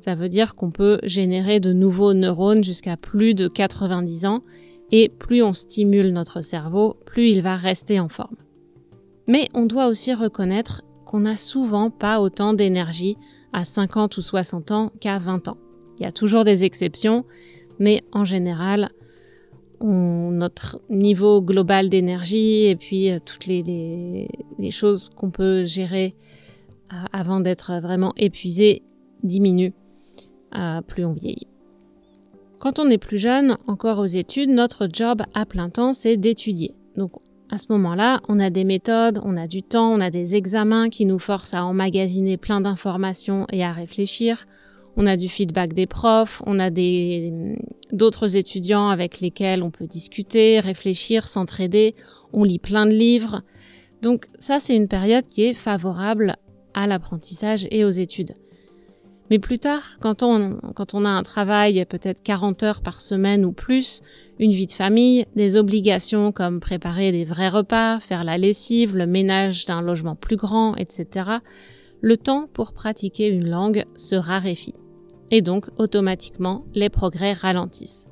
Ça 0.00 0.14
veut 0.14 0.28
dire 0.28 0.54
qu'on 0.54 0.70
peut 0.70 0.98
générer 1.02 1.60
de 1.60 1.72
nouveaux 1.72 2.12
neurones 2.12 2.62
jusqu'à 2.62 2.98
plus 2.98 3.34
de 3.34 3.48
90 3.48 4.26
ans 4.26 4.42
et 4.92 5.08
plus 5.08 5.42
on 5.42 5.52
stimule 5.52 6.12
notre 6.12 6.42
cerveau, 6.42 6.96
plus 7.06 7.30
il 7.30 7.42
va 7.42 7.56
rester 7.56 8.00
en 8.00 8.08
forme. 8.08 8.36
Mais 9.26 9.48
on 9.54 9.66
doit 9.66 9.88
aussi 9.88 10.14
reconnaître 10.14 10.82
qu'on 11.04 11.20
n'a 11.20 11.36
souvent 11.36 11.90
pas 11.90 12.20
autant 12.20 12.52
d'énergie 12.52 13.16
à 13.52 13.64
50 13.64 14.16
ou 14.16 14.20
60 14.20 14.70
ans 14.70 14.92
qu'à 15.00 15.18
20 15.18 15.48
ans. 15.48 15.58
Il 15.98 16.02
y 16.02 16.06
a 16.06 16.12
toujours 16.12 16.44
des 16.44 16.64
exceptions, 16.64 17.24
mais 17.78 18.04
en 18.12 18.24
général, 18.24 18.90
notre 19.80 20.80
niveau 20.88 21.42
global 21.42 21.88
d'énergie 21.88 22.64
et 22.66 22.76
puis 22.76 23.10
euh, 23.10 23.18
toutes 23.24 23.46
les, 23.46 24.28
choses 24.70 25.10
qu'on 25.10 25.30
peut 25.30 25.64
gérer 25.64 26.14
euh, 26.92 26.96
avant 27.12 27.40
d'être 27.40 27.80
vraiment 27.80 28.12
épuisé 28.16 28.82
diminuent 29.22 29.74
euh, 30.56 30.80
plus 30.82 31.04
on 31.04 31.12
vieillit. 31.12 31.48
Quand 32.58 32.78
on 32.78 32.88
est 32.88 32.98
plus 32.98 33.18
jeune, 33.18 33.58
encore 33.66 33.98
aux 33.98 34.06
études, 34.06 34.50
notre 34.50 34.88
job 34.90 35.22
à 35.34 35.44
plein 35.44 35.68
temps, 35.68 35.92
c'est 35.92 36.16
d'étudier. 36.16 36.74
Donc 36.96 37.12
à 37.50 37.58
ce 37.58 37.66
moment-là, 37.70 38.20
on 38.28 38.40
a 38.40 38.50
des 38.50 38.64
méthodes, 38.64 39.20
on 39.22 39.36
a 39.36 39.46
du 39.46 39.62
temps, 39.62 39.92
on 39.92 40.00
a 40.00 40.10
des 40.10 40.34
examens 40.34 40.88
qui 40.88 41.04
nous 41.04 41.18
forcent 41.18 41.54
à 41.54 41.64
emmagasiner 41.64 42.36
plein 42.38 42.60
d'informations 42.60 43.46
et 43.52 43.62
à 43.62 43.72
réfléchir. 43.72 44.46
On 44.96 45.06
a 45.06 45.16
du 45.16 45.28
feedback 45.28 45.74
des 45.74 45.86
profs, 45.86 46.42
on 46.46 46.58
a 46.58 46.70
d'autres 47.92 48.36
étudiants 48.36 48.88
avec 48.88 49.20
lesquels 49.20 49.62
on 49.62 49.70
peut 49.70 49.86
discuter, 49.86 50.58
réfléchir, 50.58 51.28
s'entraider. 51.28 51.94
On 52.32 52.42
lit 52.42 52.58
plein 52.58 52.86
de 52.86 52.92
livres. 52.92 53.42
Donc 54.00 54.26
ça, 54.38 54.58
c'est 54.58 54.74
une 54.74 54.88
période 54.88 55.26
qui 55.26 55.44
est 55.44 55.54
favorable 55.54 56.36
à 56.72 56.86
l'apprentissage 56.86 57.68
et 57.70 57.84
aux 57.84 57.90
études. 57.90 58.34
Mais 59.30 59.38
plus 59.38 59.58
tard, 59.58 59.82
quand 60.00 60.22
on, 60.22 60.58
quand 60.74 60.94
on 60.94 61.04
a 61.04 61.10
un 61.10 61.22
travail 61.22 61.84
peut-être 61.86 62.22
40 62.22 62.62
heures 62.62 62.80
par 62.80 63.00
semaine 63.00 63.44
ou 63.44 63.52
plus, 63.52 64.02
une 64.38 64.52
vie 64.52 64.66
de 64.66 64.72
famille, 64.72 65.26
des 65.34 65.56
obligations 65.56 66.30
comme 66.30 66.60
préparer 66.60 67.10
des 67.10 67.24
vrais 67.24 67.48
repas, 67.48 67.98
faire 68.00 68.22
la 68.22 68.38
lessive, 68.38 68.96
le 68.96 69.06
ménage 69.06 69.64
d'un 69.64 69.82
logement 69.82 70.14
plus 70.14 70.36
grand, 70.36 70.76
etc., 70.76 71.30
le 72.02 72.16
temps 72.16 72.48
pour 72.52 72.72
pratiquer 72.72 73.28
une 73.28 73.48
langue 73.48 73.84
se 73.96 74.14
raréfie. 74.14 74.74
Et 75.30 75.42
donc, 75.42 75.66
automatiquement, 75.78 76.64
les 76.74 76.90
progrès 76.90 77.32
ralentissent. 77.32 78.08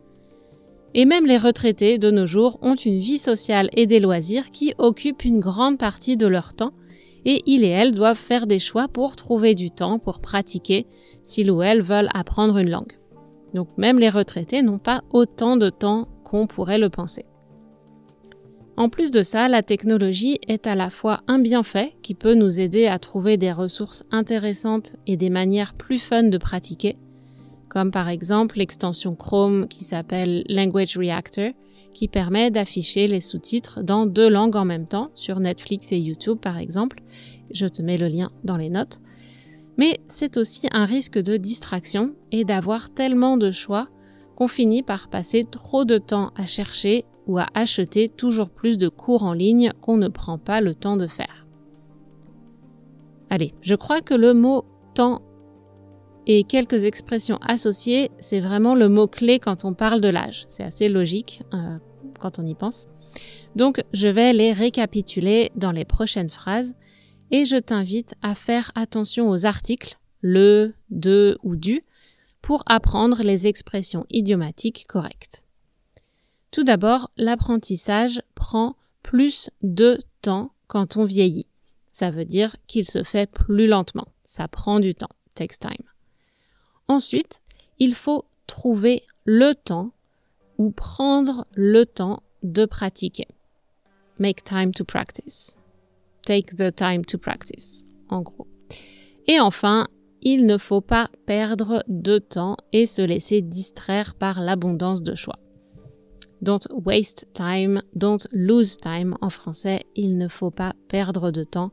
Et 0.95 1.05
même 1.05 1.27
les 1.27 1.39
retraités 1.39 1.99
de 1.99 2.11
nos 2.11 2.27
jours 2.27 2.59
ont 2.63 2.77
une 2.77 2.99
vie 2.99 3.19
sociale 3.19 3.69
et 3.73 3.87
des 3.87 4.01
loisirs 4.01 4.51
qui 4.51 4.75
occupent 4.79 5.25
une 5.25 5.41
grande 5.41 5.79
partie 5.79 6.17
de 6.17 6.27
leur 6.27 6.55
temps 6.55 6.73
et 7.25 7.43
il 7.47 7.65
et 7.65 7.69
elle 7.69 7.93
doivent 7.93 8.19
faire 8.19 8.47
des 8.47 8.59
choix 8.59 8.89
pour 8.89 9.17
trouver 9.17 9.55
du 9.55 9.71
temps 9.71 9.99
pour 9.99 10.21
pratiquer 10.21 10.87
s'ils 11.23 11.51
ou 11.51 11.63
elles 11.63 11.83
veulent 11.83 12.11
apprendre 12.13 12.59
une 12.59 12.71
langue. 12.71 12.99
Donc 13.55 13.69
même 13.77 13.99
les 13.99 14.11
retraités 14.11 14.63
n'ont 14.63 14.79
pas 14.79 15.03
autant 15.11 15.57
de 15.57 15.71
temps 15.71 16.09
qu'on 16.25 16.47
pourrait 16.47 16.79
le 16.79 16.91
penser. 16.91 17.25
En 18.77 18.89
plus 18.89 19.13
de 19.13 19.23
ça, 19.23 19.49
la 19.49 19.63
technologie 19.63 20.41
est 20.49 20.67
à 20.67 20.75
la 20.75 20.91
fois 20.91 21.21
un 21.29 21.39
bienfait 21.39 21.95
qui 22.03 22.15
peut 22.15 22.35
nous 22.35 22.59
aider 22.61 22.87
à 22.87 22.99
trouver 22.99 23.37
des 23.37 23.53
ressources 23.53 24.05
intéressantes 24.11 24.97
et 25.07 25.17
des 25.17 25.31
manières 25.31 25.75
plus 25.75 26.01
fun 26.01 26.25
de 26.25 26.39
pratiquer, 26.39 26.97
comme 27.69 27.93
par 27.93 28.09
exemple 28.09 28.59
l'extension 28.59 29.15
Chrome 29.15 29.69
qui 29.69 29.85
s'appelle 29.85 30.43
Language 30.49 30.99
Reactor, 30.99 31.53
qui 31.95 32.09
permet 32.09 32.51
d'afficher 32.51 33.07
les 33.07 33.21
sous-titres 33.21 33.83
dans 33.83 34.05
deux 34.05 34.29
langues 34.29 34.57
en 34.57 34.67
même 34.67 34.87
temps, 34.87 35.11
sur 35.15 35.41
Netflix 35.41 35.93
et 35.93 35.99
YouTube 35.99 36.39
par 36.39 36.59
exemple. 36.59 37.01
Je 37.51 37.67
te 37.67 37.81
mets 37.81 37.97
le 37.97 38.09
lien 38.09 38.31
dans 38.43 38.59
les 38.59 38.69
notes. 38.69 39.01
Mais 39.79 39.99
c'est 40.07 40.37
aussi 40.37 40.69
un 40.73 40.85
risque 40.85 41.19
de 41.19 41.37
distraction 41.37 42.15
et 42.31 42.45
d'avoir 42.45 42.91
tellement 42.91 43.37
de 43.37 43.51
choix 43.51 43.89
qu'on 44.37 44.49
finit 44.49 44.83
par 44.83 45.09
passer 45.09 45.47
trop 45.51 45.85
de 45.85 45.99
temps 45.99 46.33
à 46.37 46.47
chercher 46.47 47.05
ou 47.27 47.39
à 47.39 47.47
acheter 47.55 48.09
toujours 48.09 48.51
plus 48.51 48.79
de 48.79 48.89
cours 48.89 49.23
en 49.23 49.33
ligne 49.33 49.73
qu'on 49.81 49.97
ne 49.97 50.09
prend 50.09 50.39
pas 50.39 50.61
le 50.61 50.75
temps 50.75 50.97
de 50.97 51.07
faire. 51.07 51.47
Allez, 53.31 53.55
je 53.63 53.75
crois 53.75 54.01
que 54.01 54.15
le 54.15 54.35
mot 54.35 54.65
temps 54.95 55.23
et 56.27 56.45
quelques 56.45 56.85
expressions 56.85 57.39
associées, 57.43 58.11
c'est 58.19 58.41
vraiment 58.41 58.75
le 58.75 58.89
mot-clé 58.89 59.39
quand 59.39 59.65
on 59.65 59.75
parle 59.75 60.01
de 60.01 60.09
l'âge. 60.09 60.47
C'est 60.49 60.65
assez 60.65 60.89
logique 60.89 61.43
euh, 61.53 61.79
quand 62.19 62.39
on 62.39 62.47
y 62.47 62.55
pense. 62.55 62.87
Donc, 63.57 63.83
je 63.93 64.09
vais 64.09 64.33
les 64.33 64.53
récapituler 64.53 65.53
dans 65.55 65.73
les 65.73 65.85
prochaines 65.85 66.31
phrases 66.31 66.75
et 67.31 67.45
je 67.45 67.57
t'invite 67.57 68.15
à 68.23 68.35
faire 68.35 68.73
attention 68.75 69.29
aux 69.29 69.47
articles, 69.47 69.99
le, 70.21 70.75
de 70.91 71.39
ou 71.43 71.57
du, 71.57 71.85
pour 72.41 72.63
apprendre 72.67 73.23
les 73.23 73.47
expressions 73.47 74.07
idiomatiques 74.11 74.87
correctes. 74.89 75.45
Tout 76.51 76.65
d'abord, 76.65 77.11
l'apprentissage 77.17 78.23
prend 78.35 78.77
plus 79.03 79.51
de 79.63 79.99
temps 80.23 80.53
quand 80.67 80.97
on 80.97 81.05
vieillit. 81.05 81.49
Ça 81.93 82.11
veut 82.11 82.25
dire 82.25 82.57
qu'il 82.67 82.87
se 82.87 83.03
fait 83.03 83.31
plus 83.31 83.67
lentement. 83.67 84.09
Ça 84.25 84.49
prend 84.49 84.81
du 84.81 84.95
temps. 84.95 85.11
Takes 85.35 85.59
time. 85.61 85.94
Ensuite, 86.89 87.41
il 87.79 87.95
faut 87.95 88.25
trouver 88.47 89.03
le 89.25 89.55
temps 89.55 89.93
ou 90.59 90.71
prendre 90.71 91.47
le 91.55 91.85
temps 91.87 92.23
de 92.43 92.67
pratiquer. 92.67 93.27
Make 94.19 94.45
time 94.45 94.73
to 94.73 94.85
practice. 94.85 95.57
take 96.25 96.57
the 96.57 96.75
time 96.75 97.05
to 97.05 97.19
practice, 97.19 97.85
en 98.09 98.23
gros. 98.23 98.47
Et 99.27 99.41
enfin, 99.41 99.87
il 100.23 100.47
ne 100.47 100.59
faut 100.59 100.81
pas 100.81 101.11
perdre 101.27 101.85
de 101.89 102.19
temps 102.19 102.57
et 102.73 102.87
se 102.87 103.03
laisser 103.03 103.43
distraire 103.43 104.15
par 104.15 104.41
l'abondance 104.41 105.03
de 105.03 105.15
choix. 105.15 105.39
Don't 106.43 106.67
waste 106.85 107.27
time, 107.33 107.83
don't 107.95 108.27
lose 108.33 108.77
time 108.77 109.17
en 109.21 109.31
français, 109.31 109.85
il 109.95 110.19
ne 110.19 110.29
faut 110.29 110.51
pas 110.51 110.75
perdre 110.89 111.31
de 111.31 111.45
temps 111.45 111.71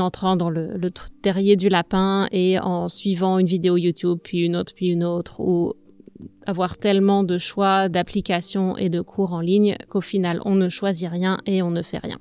entrant 0.00 0.36
dans 0.36 0.50
le, 0.50 0.76
le 0.76 0.90
terrier 1.22 1.56
du 1.56 1.68
lapin 1.68 2.28
et 2.32 2.58
en 2.58 2.88
suivant 2.88 3.38
une 3.38 3.46
vidéo 3.46 3.76
YouTube, 3.76 4.18
puis 4.22 4.40
une 4.40 4.56
autre, 4.56 4.72
puis 4.74 4.88
une 4.88 5.04
autre, 5.04 5.40
ou 5.40 5.74
avoir 6.46 6.76
tellement 6.78 7.24
de 7.24 7.38
choix, 7.38 7.88
d'applications 7.88 8.76
et 8.76 8.88
de 8.88 9.00
cours 9.00 9.32
en 9.32 9.40
ligne 9.40 9.76
qu'au 9.88 10.00
final 10.00 10.40
on 10.44 10.54
ne 10.54 10.68
choisit 10.68 11.08
rien 11.08 11.38
et 11.46 11.62
on 11.62 11.70
ne 11.70 11.82
fait 11.82 11.98
rien. 11.98 12.18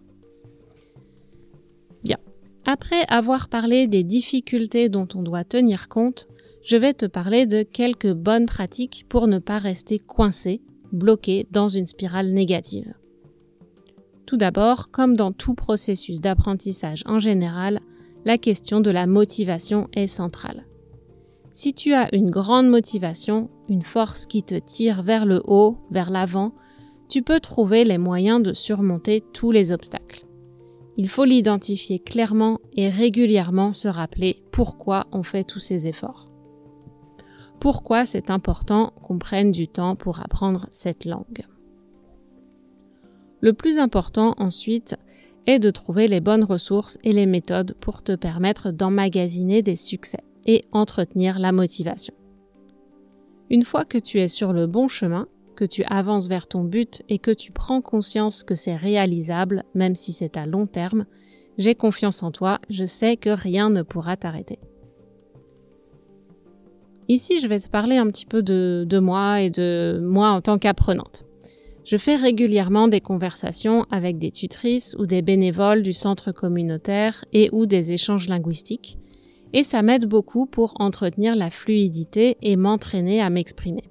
Bien. 2.04 2.18
Après 2.66 3.04
avoir 3.08 3.50
parlé 3.50 3.88
des 3.88 4.04
difficultés 4.04 4.90
dont 4.90 5.08
on 5.16 5.22
doit 5.22 5.44
tenir 5.44 5.90
compte, 5.90 6.28
je 6.63 6.78
vais 6.78 6.94
te 6.94 7.06
parler 7.06 7.46
de 7.46 7.63
quelques 7.63 8.13
bonnes 8.13 8.46
pratiques 8.46 9.06
pour 9.10 9.28
ne 9.28 9.40
pas 9.40 9.58
rester 9.58 9.98
coincé, 9.98 10.62
bloqué 10.92 11.48
dans 11.51 11.68
une 11.68 11.88
spirale 11.88 12.32
négative. 12.32 12.94
Tout 14.31 14.38
d'abord, 14.38 14.91
comme 14.91 15.17
dans 15.17 15.33
tout 15.33 15.55
processus 15.55 16.21
d'apprentissage 16.21 17.03
en 17.05 17.19
général, 17.19 17.81
la 18.23 18.38
question 18.38 18.79
de 18.79 18.89
la 18.89 19.05
motivation 19.05 19.89
est 19.91 20.07
centrale. 20.07 20.65
Si 21.51 21.73
tu 21.73 21.93
as 21.93 22.15
une 22.15 22.29
grande 22.29 22.69
motivation, 22.69 23.50
une 23.67 23.83
force 23.83 24.25
qui 24.25 24.41
te 24.41 24.55
tire 24.55 25.03
vers 25.03 25.25
le 25.25 25.41
haut, 25.43 25.79
vers 25.91 26.09
l'avant, 26.09 26.53
tu 27.09 27.23
peux 27.23 27.41
trouver 27.41 27.83
les 27.83 27.97
moyens 27.97 28.41
de 28.41 28.53
surmonter 28.53 29.21
tous 29.33 29.51
les 29.51 29.73
obstacles. 29.73 30.25
Il 30.95 31.09
faut 31.09 31.25
l'identifier 31.25 32.00
clairement 32.00 32.61
et 32.71 32.88
régulièrement 32.88 33.73
se 33.73 33.89
rappeler 33.89 34.43
pourquoi 34.53 35.07
on 35.11 35.23
fait 35.23 35.43
tous 35.43 35.59
ces 35.59 35.88
efforts. 35.88 36.31
Pourquoi 37.59 38.05
c'est 38.05 38.29
important 38.29 38.93
qu'on 39.03 39.19
prenne 39.19 39.51
du 39.51 39.67
temps 39.67 39.97
pour 39.97 40.21
apprendre 40.21 40.69
cette 40.71 41.03
langue. 41.03 41.45
Le 43.41 43.53
plus 43.53 43.79
important 43.79 44.36
ensuite 44.38 44.95
est 45.48 45.60
de 45.60 45.71
trouver 45.71 46.07
les 46.07 46.21
bonnes 46.21 46.43
ressources 46.43 46.98
et 47.03 47.12
les 47.12 47.25
méthodes 47.25 47.75
pour 47.81 48.03
te 48.03 48.15
permettre 48.15 48.71
d'emmagasiner 48.71 49.62
des 49.62 49.75
succès 49.75 50.24
et 50.45 50.62
entretenir 50.71 51.39
la 51.39 51.51
motivation. 51.51 52.13
Une 53.50 53.65
fois 53.65 53.83
que 53.83 53.98
tu 53.98 54.19
es 54.19 54.27
sur 54.27 54.53
le 54.53 54.67
bon 54.67 54.88
chemin, 54.88 55.27
que 55.55 55.65
tu 55.65 55.83
avances 55.83 56.27
vers 56.27 56.48
ton 56.48 56.63
but 56.63 57.03
et 57.10 57.19
que 57.19 57.31
tu 57.31 57.51
prends 57.51 57.81
conscience 57.81 58.43
que 58.43 58.55
c'est 58.55 58.75
réalisable, 58.75 59.63
même 59.75 59.95
si 59.95 60.13
c'est 60.13 60.38
à 60.38 60.45
long 60.45 60.67
terme, 60.67 61.05
j'ai 61.57 61.75
confiance 61.75 62.24
en 62.24 62.31
toi, 62.31 62.60
je 62.69 62.86
sais 62.86 63.17
que 63.17 63.29
rien 63.29 63.69
ne 63.69 63.81
pourra 63.81 64.17
t'arrêter. 64.17 64.60
Ici, 67.07 67.41
je 67.41 67.48
vais 67.48 67.60
te 67.60 67.67
parler 67.67 67.98
un 67.98 68.07
petit 68.07 68.25
peu 68.25 68.41
de, 68.41 69.00
moi 69.00 69.41
et 69.41 69.50
de 69.50 70.00
moi 70.01 70.29
en 70.29 70.41
tant 70.41 70.57
qu'apprenante. 70.57 71.25
Je 71.91 71.98
fais 71.98 72.15
régulièrement 72.15 72.88
des 72.88 73.01
conversations 73.01 73.86
avec 73.91 74.17
des 74.17 74.31
tutrices 74.31 74.95
ou 74.98 75.05
des 75.05 75.21
bénévoles 75.21 75.83
du 75.83 75.91
centre 75.91 76.31
communautaire 76.31 77.25
et 77.33 77.50
ou 77.51 77.65
des 77.65 77.91
échanges 77.91 78.29
linguistiques 78.29 78.98
et 79.51 79.63
ça 79.63 79.81
m'aide 79.81 80.05
beaucoup 80.05 80.45
pour 80.45 80.75
entretenir 80.79 81.36
la 81.36 81.51
fluidité 81.51 82.38
et 82.41 82.55
m'entraîner 82.55 83.19
à 83.19 83.29
m'exprimer. 83.29 83.83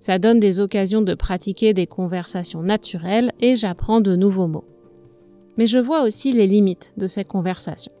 Ça 0.00 0.18
donne 0.18 0.40
des 0.40 0.60
occasions 0.60 1.02
de 1.02 1.12
pratiquer 1.12 1.74
des 1.74 1.86
conversations 1.86 2.62
naturelles 2.62 3.32
et 3.38 3.54
j'apprends 3.54 4.00
de 4.00 4.16
nouveaux 4.16 4.48
mots. 4.48 4.64
Mais 5.58 5.66
je 5.66 5.78
vois 5.78 6.04
aussi 6.04 6.32
les 6.32 6.46
limites 6.46 6.94
de 6.96 7.06
ces 7.06 7.26
conversations. 7.26 7.92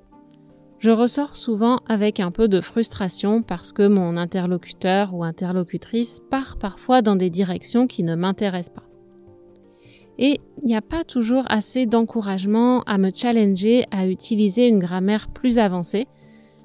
Je 0.78 0.90
ressors 0.92 1.34
souvent 1.34 1.80
avec 1.88 2.20
un 2.20 2.30
peu 2.30 2.46
de 2.46 2.60
frustration 2.60 3.42
parce 3.42 3.72
que 3.72 3.88
mon 3.88 4.16
interlocuteur 4.16 5.12
ou 5.12 5.24
interlocutrice 5.24 6.20
part 6.30 6.56
parfois 6.56 7.02
dans 7.02 7.16
des 7.16 7.30
directions 7.30 7.88
qui 7.88 8.04
ne 8.04 8.14
m'intéressent 8.14 8.76
pas. 8.76 8.88
Et 10.18 10.40
il 10.62 10.66
n'y 10.66 10.76
a 10.76 10.82
pas 10.82 11.02
toujours 11.02 11.44
assez 11.48 11.86
d'encouragement 11.86 12.82
à 12.82 12.96
me 12.98 13.10
challenger 13.12 13.86
à 13.90 14.06
utiliser 14.06 14.68
une 14.68 14.78
grammaire 14.78 15.28
plus 15.28 15.58
avancée 15.58 16.06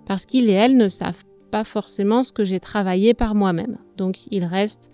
parce 0.06 0.26
qu'ils 0.26 0.50
et 0.50 0.54
elles 0.54 0.78
ne 0.78 0.90
savent 0.90 1.24
pas 1.50 1.64
forcément 1.64 2.22
ce 2.22 2.34
que 2.34 2.46
j'ai 2.46 2.60
travaillé 2.60 3.16
par 3.16 3.34
moi-même. 3.34 3.78
Donc 3.98 4.28
ils 4.32 4.46
restent 4.46 4.92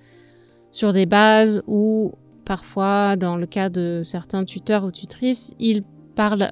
sur 0.71 0.93
des 0.93 1.05
bases 1.05 1.61
où 1.67 2.13
parfois, 2.45 3.17
dans 3.17 3.35
le 3.35 3.47
cas 3.47 3.69
de 3.69 4.01
certains 4.03 4.45
tuteurs 4.45 4.85
ou 4.85 4.91
tutrices, 4.91 5.53
ils 5.59 5.83
parlent 6.15 6.51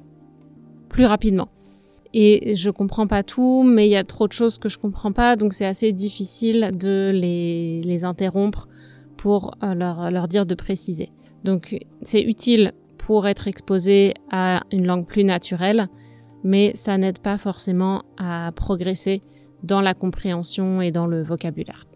plus 0.88 1.06
rapidement. 1.06 1.48
Et 2.14 2.56
je 2.56 2.70
comprends 2.70 3.06
pas 3.06 3.22
tout, 3.22 3.62
mais 3.62 3.86
il 3.86 3.90
y 3.90 3.96
a 3.96 4.04
trop 4.04 4.26
de 4.28 4.32
choses 4.32 4.58
que 4.58 4.68
je 4.68 4.78
comprends 4.78 5.12
pas, 5.12 5.36
donc 5.36 5.52
c'est 5.52 5.66
assez 5.66 5.92
difficile 5.92 6.70
de 6.74 7.10
les, 7.14 7.80
les 7.82 8.04
interrompre 8.04 8.68
pour 9.16 9.54
euh, 9.62 9.74
leur, 9.74 10.10
leur 10.10 10.28
dire 10.28 10.46
de 10.46 10.54
préciser. 10.54 11.10
Donc 11.44 11.78
c'est 12.02 12.22
utile 12.22 12.72
pour 12.96 13.26
être 13.26 13.46
exposé 13.46 14.14
à 14.30 14.62
une 14.72 14.86
langue 14.86 15.06
plus 15.06 15.24
naturelle, 15.24 15.88
mais 16.44 16.72
ça 16.74 16.96
n'aide 16.98 17.18
pas 17.18 17.38
forcément 17.38 18.04
à 18.16 18.52
progresser 18.54 19.22
dans 19.62 19.80
la 19.80 19.94
compréhension 19.94 20.80
et 20.80 20.90
dans 20.90 21.06
le 21.06 21.22
vocabulaire. 21.22 21.87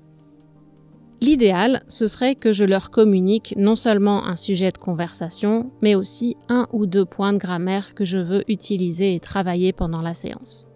L'idéal, 1.23 1.85
ce 1.87 2.09
serait 2.09 2.35
que 2.35 2.53
je 2.53 2.65
leur 2.65 2.91
communique 2.91 3.55
non 3.57 3.77
seulement 3.77 4.27
un 4.27 4.35
sujet 4.35 4.73
de 4.73 4.79
conversation, 4.79 5.71
mais 5.81 5.95
aussi 5.95 6.37
un 6.49 6.67
ou 6.73 6.85
deux 6.85 7.05
points 7.05 7.33
de 7.33 7.39
grammaire 7.39 7.95
que 7.95 8.05
je 8.05 8.19
veux 8.19 8.43
utiliser 8.51 9.15
et 9.15 9.21
travailler 9.21 9.73
pendant 9.73 10.03
la 10.03 10.15
séance. 10.15 10.67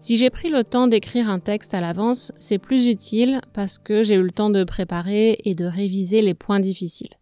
Si 0.00 0.16
j'ai 0.16 0.30
pris 0.30 0.50
le 0.50 0.64
temps 0.64 0.88
d'écrire 0.88 1.30
un 1.30 1.38
texte 1.38 1.74
à 1.74 1.80
l'avance, 1.80 2.32
c'est 2.40 2.58
plus 2.58 2.88
utile 2.88 3.40
parce 3.52 3.78
que 3.78 4.02
j'ai 4.02 4.16
eu 4.16 4.22
le 4.22 4.32
temps 4.32 4.50
de 4.50 4.64
préparer 4.64 5.38
et 5.44 5.54
de 5.54 5.64
réviser 5.64 6.22
les 6.22 6.34
points 6.34 6.58
difficiles. 6.58 7.16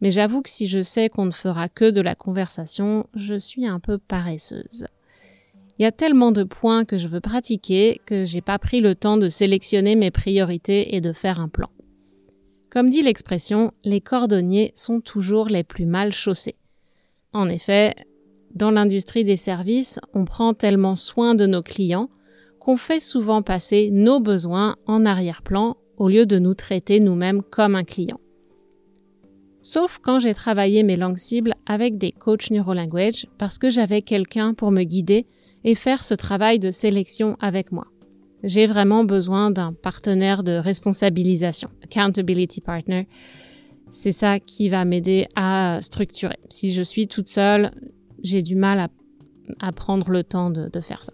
Mais 0.00 0.12
j'avoue 0.12 0.42
que 0.42 0.50
si 0.50 0.68
je 0.68 0.80
sais 0.80 1.08
qu'on 1.08 1.26
ne 1.26 1.32
fera 1.32 1.68
que 1.68 1.90
de 1.90 2.00
la 2.00 2.14
conversation, 2.14 3.08
je 3.16 3.34
suis 3.34 3.66
un 3.66 3.80
peu 3.80 3.98
paresseuse. 3.98 4.86
Il 5.78 5.84
y 5.84 5.86
a 5.86 5.92
tellement 5.92 6.32
de 6.32 6.42
points 6.42 6.84
que 6.84 6.98
je 6.98 7.06
veux 7.06 7.20
pratiquer 7.20 8.00
que 8.04 8.24
j'ai 8.24 8.40
pas 8.40 8.58
pris 8.58 8.80
le 8.80 8.96
temps 8.96 9.16
de 9.16 9.28
sélectionner 9.28 9.94
mes 9.94 10.10
priorités 10.10 10.96
et 10.96 11.00
de 11.00 11.12
faire 11.12 11.40
un 11.40 11.48
plan. 11.48 11.70
Comme 12.70 12.90
dit 12.90 13.02
l'expression, 13.02 13.72
les 13.84 14.00
cordonniers 14.00 14.72
sont 14.74 15.00
toujours 15.00 15.46
les 15.46 15.62
plus 15.62 15.86
mal 15.86 16.12
chaussés. 16.12 16.56
En 17.32 17.48
effet, 17.48 17.94
dans 18.54 18.72
l'industrie 18.72 19.24
des 19.24 19.36
services, 19.36 20.00
on 20.14 20.24
prend 20.24 20.52
tellement 20.52 20.96
soin 20.96 21.34
de 21.34 21.46
nos 21.46 21.62
clients 21.62 22.10
qu'on 22.58 22.76
fait 22.76 23.00
souvent 23.00 23.42
passer 23.42 23.90
nos 23.92 24.18
besoins 24.18 24.76
en 24.86 25.06
arrière-plan 25.06 25.76
au 25.96 26.08
lieu 26.08 26.26
de 26.26 26.38
nous 26.38 26.54
traiter 26.54 26.98
nous-mêmes 26.98 27.42
comme 27.42 27.76
un 27.76 27.84
client 27.84 28.18
sauf 29.68 29.98
quand 30.02 30.18
j'ai 30.18 30.34
travaillé 30.34 30.82
mes 30.82 30.96
langues 30.96 31.18
cibles 31.18 31.54
avec 31.66 31.98
des 31.98 32.12
coachs 32.12 32.50
neurolanguage 32.50 33.26
parce 33.36 33.58
que 33.58 33.68
j'avais 33.68 34.00
quelqu'un 34.00 34.54
pour 34.54 34.70
me 34.70 34.82
guider 34.82 35.26
et 35.64 35.74
faire 35.74 36.04
ce 36.04 36.14
travail 36.14 36.58
de 36.58 36.70
sélection 36.70 37.36
avec 37.40 37.72
moi. 37.72 37.86
J'ai 38.44 38.66
vraiment 38.66 39.04
besoin 39.04 39.50
d'un 39.50 39.72
partenaire 39.72 40.42
de 40.42 40.52
responsabilisation, 40.52 41.70
accountability 41.82 42.60
partner. 42.60 43.08
C'est 43.90 44.12
ça 44.12 44.38
qui 44.38 44.68
va 44.68 44.84
m'aider 44.84 45.26
à 45.34 45.78
structurer. 45.80 46.38
Si 46.48 46.72
je 46.72 46.82
suis 46.82 47.08
toute 47.08 47.28
seule, 47.28 47.72
j'ai 48.22 48.42
du 48.42 48.54
mal 48.54 48.90
à, 49.60 49.72
prendre 49.72 50.10
le 50.10 50.22
temps 50.22 50.50
de, 50.50 50.68
de 50.68 50.80
faire 50.80 51.04
ça. 51.04 51.12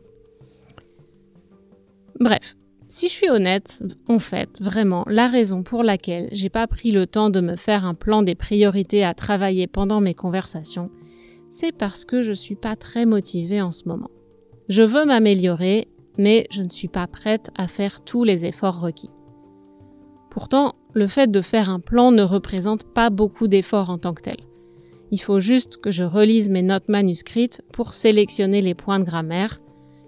Bref, 2.20 2.56
si 2.88 3.08
je 3.08 3.12
suis 3.12 3.30
honnête, 3.30 3.82
en 4.08 4.18
fait, 4.18 4.60
vraiment, 4.60 5.04
la 5.08 5.28
raison 5.28 5.62
pour 5.62 5.82
laquelle 5.82 6.28
j'ai 6.32 6.48
pas 6.48 6.66
pris 6.66 6.90
le 6.90 7.06
temps 7.06 7.30
de 7.30 7.40
me 7.40 7.56
faire 7.56 7.84
un 7.84 7.94
plan 7.94 8.22
des 8.22 8.34
priorités 8.34 9.04
à 9.04 9.14
travailler 9.14 9.66
pendant 9.66 10.00
mes 10.00 10.14
conversations, 10.14 10.90
c'est 11.50 11.72
parce 11.72 12.04
que 12.04 12.22
je 12.22 12.32
suis 12.32 12.56
pas 12.56 12.76
très 12.76 13.06
motivée 13.06 13.62
en 13.62 13.72
ce 13.72 13.88
moment. 13.88 14.10
Je 14.68 14.82
veux 14.82 15.04
m'améliorer, 15.04 15.88
mais 16.16 16.46
je 16.50 16.62
ne 16.62 16.70
suis 16.70 16.88
pas 16.88 17.06
prête 17.06 17.50
à 17.54 17.68
faire 17.68 18.00
tous 18.02 18.24
les 18.24 18.46
efforts 18.46 18.80
requis. 18.80 19.10
Pourtant, 20.30 20.72
le 20.94 21.06
fait 21.06 21.30
de 21.30 21.42
faire 21.42 21.68
un 21.68 21.80
plan 21.80 22.10
ne 22.12 22.22
représente 22.22 22.84
pas 22.84 23.10
beaucoup 23.10 23.46
d'efforts 23.46 23.90
en 23.90 23.98
tant 23.98 24.14
que 24.14 24.22
tel. 24.22 24.38
Il 25.10 25.20
faut 25.20 25.38
juste 25.38 25.76
que 25.76 25.90
je 25.90 26.02
relise 26.02 26.48
mes 26.48 26.62
notes 26.62 26.88
manuscrites 26.88 27.62
pour 27.72 27.92
sélectionner 27.92 28.62
les 28.62 28.74
points 28.74 28.98
de 28.98 29.04
grammaire, 29.04 29.60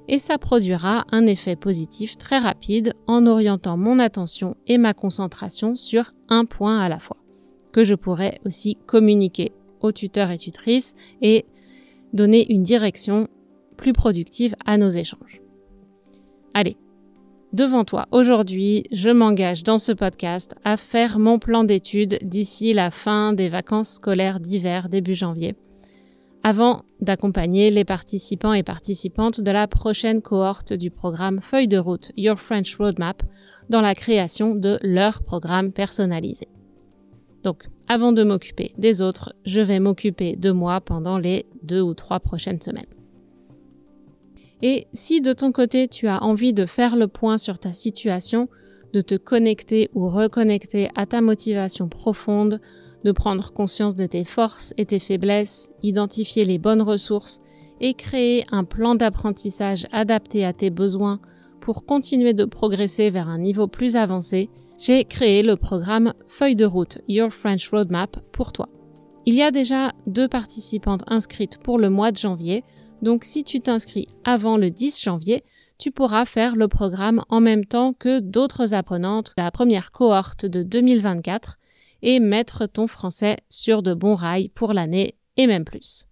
et 0.08 0.18
ça 0.18 0.38
produira 0.38 1.04
un 1.10 1.26
effet 1.26 1.56
positif 1.56 2.16
très 2.16 2.38
rapide 2.38 2.94
en 3.06 3.26
orientant 3.26 3.76
mon 3.76 3.98
attention 3.98 4.56
et 4.66 4.78
ma 4.78 4.94
concentration 4.94 5.76
sur 5.76 6.12
un 6.28 6.44
point 6.44 6.80
à 6.80 6.88
la 6.88 6.98
fois, 6.98 7.18
que 7.72 7.84
je 7.84 7.94
pourrais 7.94 8.40
aussi 8.46 8.78
communiquer 8.86 9.52
aux 9.80 9.92
tuteurs 9.92 10.30
et 10.30 10.38
tutrices 10.38 10.94
et 11.20 11.44
donner 12.12 12.50
une 12.52 12.62
direction 12.62 13.28
plus 13.76 13.92
productive 13.92 14.54
à 14.64 14.76
nos 14.78 14.88
échanges. 14.88 15.40
Allez, 16.54 16.76
devant 17.52 17.84
toi, 17.84 18.06
aujourd'hui, 18.10 18.84
je 18.92 19.10
m'engage 19.10 19.62
dans 19.62 19.78
ce 19.78 19.92
podcast 19.92 20.54
à 20.64 20.76
faire 20.76 21.18
mon 21.18 21.38
plan 21.38 21.64
d'études 21.64 22.18
d'ici 22.22 22.72
la 22.72 22.90
fin 22.90 23.32
des 23.32 23.48
vacances 23.48 23.94
scolaires 23.94 24.40
d'hiver 24.40 24.88
début 24.88 25.14
janvier 25.14 25.54
avant 26.46 26.84
d'accompagner 27.00 27.70
les 27.70 27.84
participants 27.84 28.52
et 28.52 28.62
participantes 28.62 29.40
de 29.40 29.50
la 29.50 29.66
prochaine 29.66 30.22
cohorte 30.22 30.72
du 30.72 30.92
programme 30.92 31.40
Feuille 31.42 31.66
de 31.66 31.76
route 31.76 32.12
Your 32.16 32.38
French 32.38 32.76
Roadmap 32.76 33.24
dans 33.68 33.80
la 33.80 33.96
création 33.96 34.54
de 34.54 34.78
leur 34.80 35.24
programme 35.24 35.72
personnalisé. 35.72 36.46
Donc, 37.42 37.64
avant 37.88 38.12
de 38.12 38.22
m'occuper 38.22 38.72
des 38.78 39.02
autres, 39.02 39.34
je 39.44 39.60
vais 39.60 39.80
m'occuper 39.80 40.36
de 40.36 40.52
moi 40.52 40.80
pendant 40.80 41.18
les 41.18 41.46
deux 41.64 41.80
ou 41.80 41.94
trois 41.94 42.20
prochaines 42.20 42.60
semaines. 42.60 42.86
Et 44.62 44.86
si 44.92 45.20
de 45.20 45.32
ton 45.32 45.52
côté 45.52 45.88
tu 45.88 46.08
as 46.08 46.22
envie 46.22 46.52
de 46.52 46.66
faire 46.66 46.96
le 46.96 47.08
point 47.08 47.38
sur 47.38 47.58
ta 47.58 47.72
situation, 47.72 48.48
de 48.92 49.00
te 49.00 49.14
connecter 49.14 49.90
ou 49.94 50.08
reconnecter 50.08 50.88
à 50.94 51.06
ta 51.06 51.20
motivation 51.20 51.88
profonde, 51.88 52.60
de 53.04 53.12
prendre 53.12 53.52
conscience 53.52 53.94
de 53.94 54.06
tes 54.06 54.24
forces 54.24 54.72
et 54.78 54.86
tes 54.86 54.98
faiblesses, 54.98 55.70
identifier 55.82 56.44
les 56.44 56.58
bonnes 56.58 56.82
ressources 56.82 57.40
et 57.80 57.94
créer 57.94 58.44
un 58.50 58.64
plan 58.64 58.94
d'apprentissage 58.94 59.86
adapté 59.92 60.44
à 60.44 60.52
tes 60.52 60.70
besoins 60.70 61.20
pour 61.60 61.84
continuer 61.84 62.32
de 62.32 62.44
progresser 62.44 63.10
vers 63.10 63.28
un 63.28 63.38
niveau 63.38 63.66
plus 63.66 63.96
avancé, 63.96 64.50
j'ai 64.78 65.04
créé 65.04 65.42
le 65.42 65.56
programme 65.56 66.14
Feuille 66.28 66.56
de 66.56 66.64
route 66.64 66.98
Your 67.08 67.32
French 67.32 67.68
Roadmap 67.70 68.18
pour 68.32 68.52
toi. 68.52 68.68
Il 69.24 69.34
y 69.34 69.42
a 69.42 69.50
déjà 69.50 69.92
deux 70.06 70.28
participantes 70.28 71.02
inscrites 71.08 71.58
pour 71.58 71.78
le 71.78 71.90
mois 71.90 72.12
de 72.12 72.16
janvier, 72.16 72.62
donc 73.02 73.24
si 73.24 73.44
tu 73.44 73.60
t'inscris 73.60 74.08
avant 74.24 74.56
le 74.56 74.70
10 74.70 75.02
janvier, 75.02 75.44
tu 75.78 75.90
pourras 75.90 76.24
faire 76.24 76.56
le 76.56 76.68
programme 76.68 77.22
en 77.28 77.40
même 77.40 77.64
temps 77.64 77.92
que 77.92 78.20
d'autres 78.20 78.74
apprenantes 78.74 79.34
de 79.36 79.42
la 79.42 79.50
première 79.50 79.92
cohorte 79.92 80.46
de 80.46 80.62
2024 80.62 81.58
et 82.02 82.20
mettre 82.20 82.66
ton 82.66 82.86
français 82.86 83.36
sur 83.50 83.82
de 83.82 83.94
bons 83.94 84.14
rails 84.14 84.48
pour 84.48 84.72
l'année 84.72 85.16
et 85.36 85.46
même 85.46 85.64
plus. 85.64 86.06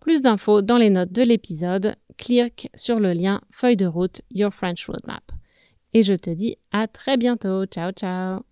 Plus 0.00 0.20
d'infos 0.20 0.62
dans 0.62 0.78
les 0.78 0.90
notes 0.90 1.12
de 1.12 1.22
l'épisode, 1.22 1.94
clique 2.18 2.68
sur 2.74 2.98
le 3.00 3.12
lien 3.12 3.40
feuille 3.50 3.76
de 3.76 3.86
route 3.86 4.22
Your 4.30 4.52
French 4.52 4.86
Roadmap. 4.86 5.32
Et 5.94 6.02
je 6.02 6.14
te 6.14 6.30
dis 6.30 6.56
à 6.72 6.88
très 6.88 7.16
bientôt. 7.16 7.64
Ciao 7.66 7.92
ciao 7.92 8.51